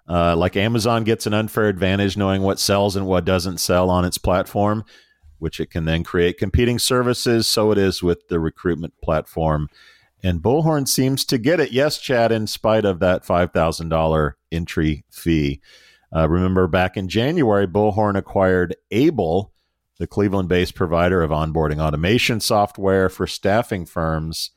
Uh, 0.08 0.34
like 0.34 0.56
Amazon 0.56 1.04
gets 1.04 1.26
an 1.26 1.34
unfair 1.34 1.68
advantage 1.68 2.16
knowing 2.16 2.40
what 2.40 2.58
sells 2.58 2.96
and 2.96 3.06
what 3.06 3.26
doesn't 3.26 3.58
sell 3.58 3.90
on 3.90 4.06
its 4.06 4.16
platform, 4.16 4.84
which 5.38 5.60
it 5.60 5.70
can 5.70 5.84
then 5.84 6.04
create 6.04 6.38
competing 6.38 6.78
services. 6.78 7.46
So 7.46 7.70
it 7.72 7.78
is 7.78 8.02
with 8.02 8.28
the 8.28 8.40
recruitment 8.40 8.94
platform. 9.02 9.68
And 10.22 10.42
Bullhorn 10.42 10.88
seems 10.88 11.24
to 11.26 11.38
get 11.38 11.60
it. 11.60 11.72
Yes, 11.72 11.98
Chad, 11.98 12.32
in 12.32 12.46
spite 12.46 12.84
of 12.84 12.98
that 13.00 13.24
$5,000 13.24 14.32
entry 14.50 15.04
fee. 15.10 15.60
Uh, 16.14 16.28
remember 16.28 16.66
back 16.66 16.96
in 16.96 17.08
January, 17.08 17.66
Bullhorn 17.66 18.16
acquired 18.16 18.74
Able, 18.90 19.52
the 19.98 20.06
Cleveland 20.06 20.48
based 20.48 20.74
provider 20.74 21.22
of 21.22 21.30
onboarding 21.30 21.80
automation 21.80 22.40
software 22.40 23.08
for 23.08 23.26
staffing 23.26 23.84
firms. 23.84 24.50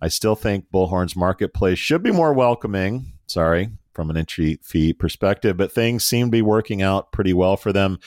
I 0.00 0.08
still 0.08 0.34
think 0.34 0.66
Bullhorn's 0.72 1.16
marketplace 1.16 1.78
should 1.78 2.02
be 2.02 2.10
more 2.10 2.32
welcoming. 2.32 3.12
Sorry, 3.26 3.70
from 3.92 4.10
an 4.10 4.16
entry 4.16 4.58
fee 4.62 4.92
perspective, 4.92 5.56
but 5.56 5.72
things 5.72 6.04
seem 6.04 6.26
to 6.26 6.30
be 6.30 6.42
working 6.42 6.82
out 6.82 7.12
pretty 7.12 7.32
well 7.32 7.56
for 7.56 7.72
them. 7.72 7.98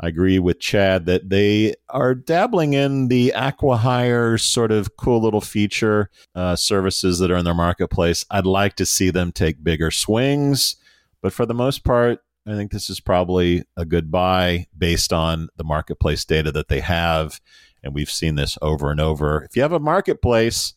I 0.00 0.08
agree 0.08 0.40
with 0.40 0.58
Chad 0.58 1.06
that 1.06 1.30
they 1.30 1.74
are 1.88 2.14
dabbling 2.14 2.72
in 2.72 3.08
the 3.08 3.32
Acquihire 3.34 4.40
sort 4.40 4.72
of 4.72 4.96
cool 4.96 5.22
little 5.22 5.40
feature 5.40 6.10
uh, 6.34 6.56
services 6.56 7.20
that 7.20 7.30
are 7.30 7.36
in 7.36 7.44
their 7.44 7.54
marketplace. 7.54 8.24
I'd 8.30 8.46
like 8.46 8.74
to 8.76 8.86
see 8.86 9.10
them 9.10 9.30
take 9.30 9.62
bigger 9.62 9.92
swings, 9.92 10.76
but 11.22 11.32
for 11.32 11.46
the 11.46 11.54
most 11.54 11.84
part, 11.84 12.20
I 12.46 12.54
think 12.56 12.72
this 12.72 12.90
is 12.90 13.00
probably 13.00 13.64
a 13.76 13.84
good 13.84 14.10
buy 14.10 14.66
based 14.76 15.12
on 15.12 15.48
the 15.56 15.64
marketplace 15.64 16.24
data 16.24 16.52
that 16.52 16.68
they 16.68 16.80
have. 16.80 17.40
And 17.82 17.94
we've 17.94 18.10
seen 18.10 18.34
this 18.34 18.58
over 18.60 18.90
and 18.90 19.00
over. 19.00 19.44
If 19.44 19.56
you 19.56 19.62
have 19.62 19.72
a 19.72 19.80
marketplace, 19.80 20.74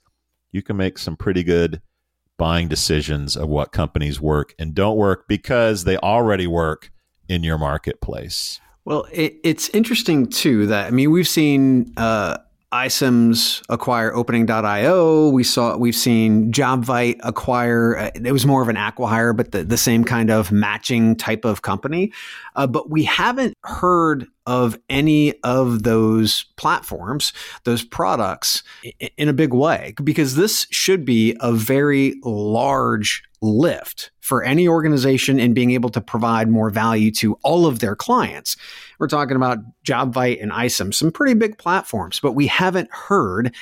you 0.51 0.62
can 0.62 0.77
make 0.77 0.97
some 0.97 1.17
pretty 1.17 1.43
good 1.43 1.82
buying 2.38 2.67
decisions 2.67 3.36
of 3.36 3.49
what 3.49 3.71
companies 3.71 4.21
work 4.21 4.53
and 4.60 4.75
don't 4.75 4.95
work 4.95 5.27
because 5.27 5.84
they 5.84 5.97
already 5.97 6.47
work 6.47 6.91
in 7.27 7.43
your 7.43 7.58
marketplace. 7.58 8.62
Well, 8.88 9.06
it, 9.12 9.41
it's 9.43 9.67
interesting 9.71 10.28
too 10.28 10.67
that 10.67 10.88
I 10.88 10.91
mean 10.91 11.12
we've 11.12 11.28
seen 11.28 11.91
uh, 11.97 12.38
iCIMS 12.71 13.62
acquire 13.67 14.15
opening.io. 14.15 15.28
We 15.28 15.43
saw 15.43 15.76
we've 15.76 15.93
seen 15.93 16.54
JobVite 16.54 17.17
acquire 17.19 17.97
uh, 17.97 18.12
it 18.15 18.32
was 18.32 18.45
more 18.45 18.62
of 18.62 18.69
an 18.69 18.78
acquihire, 18.78 19.36
but 19.36 19.52
the, 19.52 19.65
the 19.65 19.76
same 19.76 20.06
kind 20.06 20.32
of 20.32 20.54
matching 20.54 21.17
type 21.17 21.43
of 21.43 21.63
company. 21.63 22.13
Uh, 22.56 22.65
but 22.65 22.89
we 22.89 23.04
haven't 23.04 23.56
heard 23.65 24.26
of 24.47 24.79
any 24.89 25.39
of 25.43 25.83
those 25.83 26.45
platforms, 26.55 27.33
those 27.65 27.83
products 27.83 28.63
in 29.17 29.27
a 29.27 29.33
big 29.33 29.53
way, 29.53 29.93
because 30.03 30.36
this 30.36 30.65
should 30.71 31.05
be 31.05 31.36
a 31.41 31.51
very 31.51 32.15
large 32.23 33.21
lift 33.41 34.10
for 34.21 34.43
any 34.43 34.67
organization 34.67 35.39
in 35.39 35.53
being 35.53 35.71
able 35.71 35.89
to 35.89 36.01
provide 36.01 36.49
more 36.49 36.69
value 36.69 37.12
to 37.12 37.38
all 37.43 37.67
of 37.67 37.79
their 37.79 37.95
clients. 37.95 38.55
We're 38.99 39.07
talking 39.07 39.36
about 39.36 39.60
JobVite 39.83 40.41
and 40.41 40.51
iCIMS, 40.51 40.95
some 40.95 41.12
pretty 41.12 41.33
big 41.33 41.57
platforms, 41.57 42.19
but 42.19 42.31
we 42.31 42.47
haven't 42.47 42.89
heard 42.91 43.53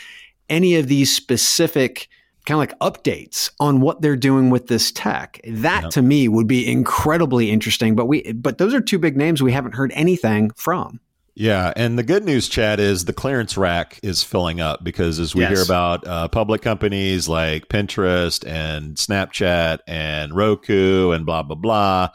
any 0.50 0.76
of 0.76 0.88
these 0.88 1.14
specific 1.14 2.08
kind 2.46 2.56
of 2.56 2.60
like 2.60 2.80
updates 2.80 3.52
on 3.60 3.82
what 3.82 4.02
they're 4.02 4.16
doing 4.16 4.50
with 4.50 4.68
this 4.68 4.92
tech. 4.92 5.40
That 5.48 5.84
yep. 5.84 5.92
to 5.92 6.02
me 6.02 6.28
would 6.28 6.48
be 6.48 6.70
incredibly 6.70 7.52
interesting, 7.52 7.96
but 7.96 8.06
we 8.06 8.32
but 8.34 8.58
those 8.58 8.74
are 8.74 8.82
two 8.82 9.00
big 9.00 9.18
names 9.18 9.42
we 9.42 9.52
haven't 9.52 9.76
heard 9.76 9.92
anything 9.94 10.52
from. 10.56 11.00
Yeah, 11.38 11.74
and 11.76 12.00
the 12.00 12.04
good 12.04 12.24
news, 12.24 12.48
Chad, 12.48 12.80
is 12.80 13.04
the 13.04 13.12
clearance 13.14 13.58
rack 13.58 14.00
is 14.02 14.24
filling 14.24 14.62
up 14.62 14.86
because 14.86 15.20
as 15.20 15.36
we 15.36 15.42
yes. 15.42 15.52
hear 15.52 15.64
about 15.64 16.08
uh, 16.08 16.30
public 16.30 16.62
companies 16.62 17.28
like 17.28 17.68
Pinterest 17.68 18.48
and 18.48 18.96
Snapchat 18.96 19.80
and 19.86 20.34
Roku 20.34 21.12
and 21.12 21.26
blah 21.26 21.44
blah 21.44 21.58
blah, 21.58 22.10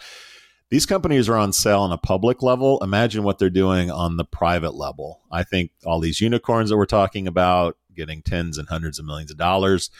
these 0.70 0.86
companies 0.86 1.28
are 1.28 1.36
on 1.36 1.52
sale 1.52 1.82
on 1.82 1.92
a 1.92 1.98
public 1.98 2.42
level. 2.42 2.78
Imagine 2.82 3.22
what 3.22 3.38
they're 3.38 3.50
doing 3.50 3.90
on 3.90 4.16
the 4.16 4.24
private 4.24 4.74
level. 4.74 5.20
I 5.30 5.42
think 5.42 5.72
all 5.84 6.00
these 6.00 6.22
unicorns 6.22 6.70
that 6.70 6.78
we're 6.78 6.86
talking 6.86 7.26
about, 7.26 7.76
getting 7.94 8.22
tens 8.22 8.56
and 8.56 8.68
hundreds 8.68 8.98
of 8.98 9.04
millions 9.04 9.30
of 9.30 9.36
dollars, 9.36 9.90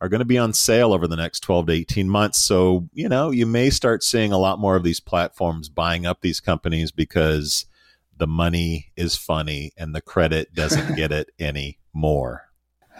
are 0.00 0.08
going 0.08 0.20
to 0.20 0.26
be 0.26 0.38
on 0.38 0.52
sale 0.52 0.92
over 0.92 1.06
the 1.06 1.16
next 1.16 1.40
12 1.40 1.66
to 1.66 1.72
18 1.72 2.08
months. 2.08 2.38
So, 2.38 2.88
you 2.92 3.08
know, 3.08 3.30
you 3.30 3.46
may 3.46 3.70
start 3.70 4.02
seeing 4.02 4.32
a 4.32 4.38
lot 4.38 4.58
more 4.58 4.76
of 4.76 4.82
these 4.82 5.00
platforms 5.00 5.68
buying 5.68 6.04
up 6.06 6.20
these 6.20 6.40
companies 6.40 6.92
because 6.92 7.66
the 8.16 8.26
money 8.26 8.92
is 8.96 9.16
funny 9.16 9.72
and 9.76 9.94
the 9.94 10.00
credit 10.00 10.54
doesn't 10.54 10.96
get 10.96 11.12
it 11.12 11.30
anymore. 11.38 12.42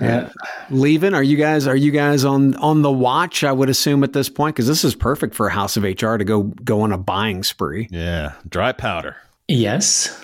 Yeah. 0.00 0.30
Lieven, 0.70 1.14
are 1.14 1.22
you 1.22 1.38
guys 1.38 1.66
are 1.66 1.76
you 1.76 1.90
guys 1.90 2.22
on 2.22 2.54
on 2.56 2.82
the 2.82 2.92
watch? 2.92 3.42
I 3.44 3.52
would 3.52 3.70
assume 3.70 4.04
at 4.04 4.12
this 4.12 4.28
point 4.28 4.54
because 4.54 4.66
this 4.66 4.84
is 4.84 4.94
perfect 4.94 5.34
for 5.34 5.48
House 5.48 5.78
of 5.78 5.84
HR 5.84 6.18
to 6.18 6.24
go 6.24 6.42
go 6.42 6.82
on 6.82 6.92
a 6.92 6.98
buying 6.98 7.42
spree. 7.42 7.88
Yeah, 7.90 8.32
dry 8.46 8.72
powder. 8.72 9.16
Yes. 9.48 10.22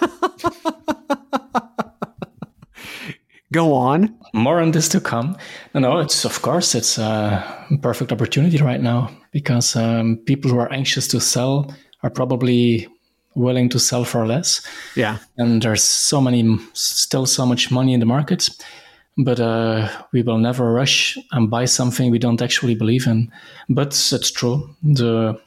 go 3.54 3.72
on. 3.72 4.14
More 4.34 4.60
on 4.60 4.72
this 4.72 4.88
to 4.90 5.00
come. 5.00 5.36
No, 5.72 5.80
no, 5.80 5.98
it's 6.00 6.24
of 6.24 6.42
course 6.42 6.74
it's 6.74 6.98
a 6.98 7.42
perfect 7.80 8.12
opportunity 8.12 8.58
right 8.58 8.82
now 8.82 9.10
because 9.30 9.76
um, 9.76 10.18
people 10.26 10.50
who 10.50 10.58
are 10.58 10.72
anxious 10.72 11.08
to 11.08 11.20
sell 11.20 11.72
are 12.02 12.10
probably 12.10 12.88
willing 13.34 13.68
to 13.68 13.78
sell 13.78 14.04
for 14.04 14.26
less. 14.26 14.60
Yeah. 14.96 15.18
And 15.36 15.62
there's 15.62 15.82
so 15.82 16.20
many, 16.20 16.58
still 16.72 17.26
so 17.26 17.46
much 17.46 17.70
money 17.70 17.92
in 17.92 18.00
the 18.00 18.06
market, 18.06 18.48
but 19.16 19.40
uh, 19.40 19.88
we 20.12 20.22
will 20.22 20.38
never 20.38 20.72
rush 20.72 21.18
and 21.32 21.50
buy 21.50 21.66
something 21.66 22.10
we 22.10 22.18
don't 22.18 22.42
actually 22.42 22.74
believe 22.74 23.06
in. 23.06 23.30
But 23.68 23.88
it's 23.88 24.30
true. 24.30 24.68
The 24.82 25.40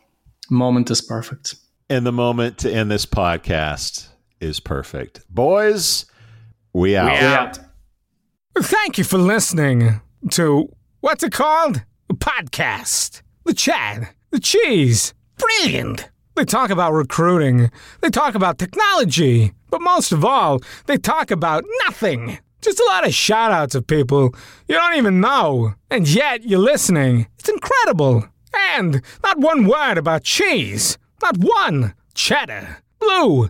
moment 0.49 0.91
is 0.91 1.01
perfect. 1.01 1.55
And 1.89 2.05
the 2.05 2.11
moment 2.11 2.57
to 2.59 2.71
end 2.71 2.91
this 2.91 3.05
podcast 3.05 4.07
is 4.41 4.59
perfect. 4.59 5.21
Boys, 5.29 6.05
we 6.73 6.97
out. 6.97 7.11
We 7.11 7.25
out. 7.25 7.66
Thank 8.59 8.97
you 8.97 9.03
for 9.03 9.19
listening 9.19 10.01
to 10.31 10.67
what's 11.01 11.23
it 11.23 11.31
called? 11.31 11.83
Podcast. 12.13 13.21
The 13.45 13.53
Chad. 13.53 14.09
The 14.31 14.39
Cheese. 14.39 15.13
Brilliant. 15.37 16.09
They 16.35 16.43
talk 16.43 16.71
about 16.71 16.93
recruiting. 16.93 17.69
They 18.01 18.09
talk 18.09 18.33
about 18.33 18.57
technology. 18.57 19.53
But 19.69 19.81
most 19.81 20.11
of 20.11 20.25
all, 20.25 20.61
they 20.87 20.97
talk 20.97 21.29
about 21.29 21.65
nothing. 21.85 22.39
Just 22.61 22.79
a 22.79 22.85
lot 22.85 23.05
of 23.05 23.13
shout 23.13 23.51
outs 23.51 23.75
of 23.75 23.85
people 23.85 24.33
you 24.67 24.75
don't 24.75 24.95
even 24.95 25.21
know. 25.21 25.75
And 25.91 26.07
yet 26.07 26.43
you're 26.43 26.59
listening. 26.59 27.27
It's 27.37 27.49
incredible. 27.49 28.27
And 28.53 29.01
not 29.23 29.37
one 29.37 29.67
word 29.67 29.99
about 29.99 30.23
cheese. 30.23 30.97
Not 31.21 31.37
one. 31.37 31.93
Cheddar. 32.15 32.77
Blue. 32.99 33.49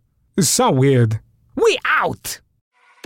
It's 0.41 0.49
so 0.49 0.71
weird. 0.71 1.19
We 1.53 1.77
out! 1.85 2.39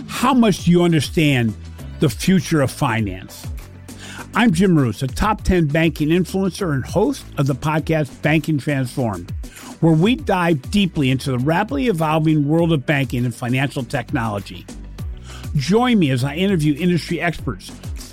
How 0.06 0.32
much 0.32 0.64
do 0.64 0.70
you 0.70 0.84
understand 0.84 1.54
the 2.00 2.08
future 2.08 2.62
of 2.62 2.70
finance? 2.70 3.46
I'm 4.34 4.54
Jim 4.54 4.74
Roos, 4.74 5.02
a 5.02 5.06
top 5.06 5.42
10 5.42 5.66
banking 5.66 6.08
influencer 6.08 6.72
and 6.72 6.82
host 6.82 7.26
of 7.36 7.46
the 7.46 7.54
podcast 7.54 8.22
Banking 8.22 8.56
Transformed, 8.56 9.32
where 9.80 9.92
we 9.92 10.16
dive 10.16 10.70
deeply 10.70 11.10
into 11.10 11.30
the 11.30 11.38
rapidly 11.38 11.88
evolving 11.88 12.48
world 12.48 12.72
of 12.72 12.86
banking 12.86 13.26
and 13.26 13.34
financial 13.34 13.84
technology. 13.84 14.64
Join 15.56 15.98
me 15.98 16.12
as 16.12 16.24
I 16.24 16.36
interview 16.36 16.74
industry 16.78 17.20
experts, 17.20 17.70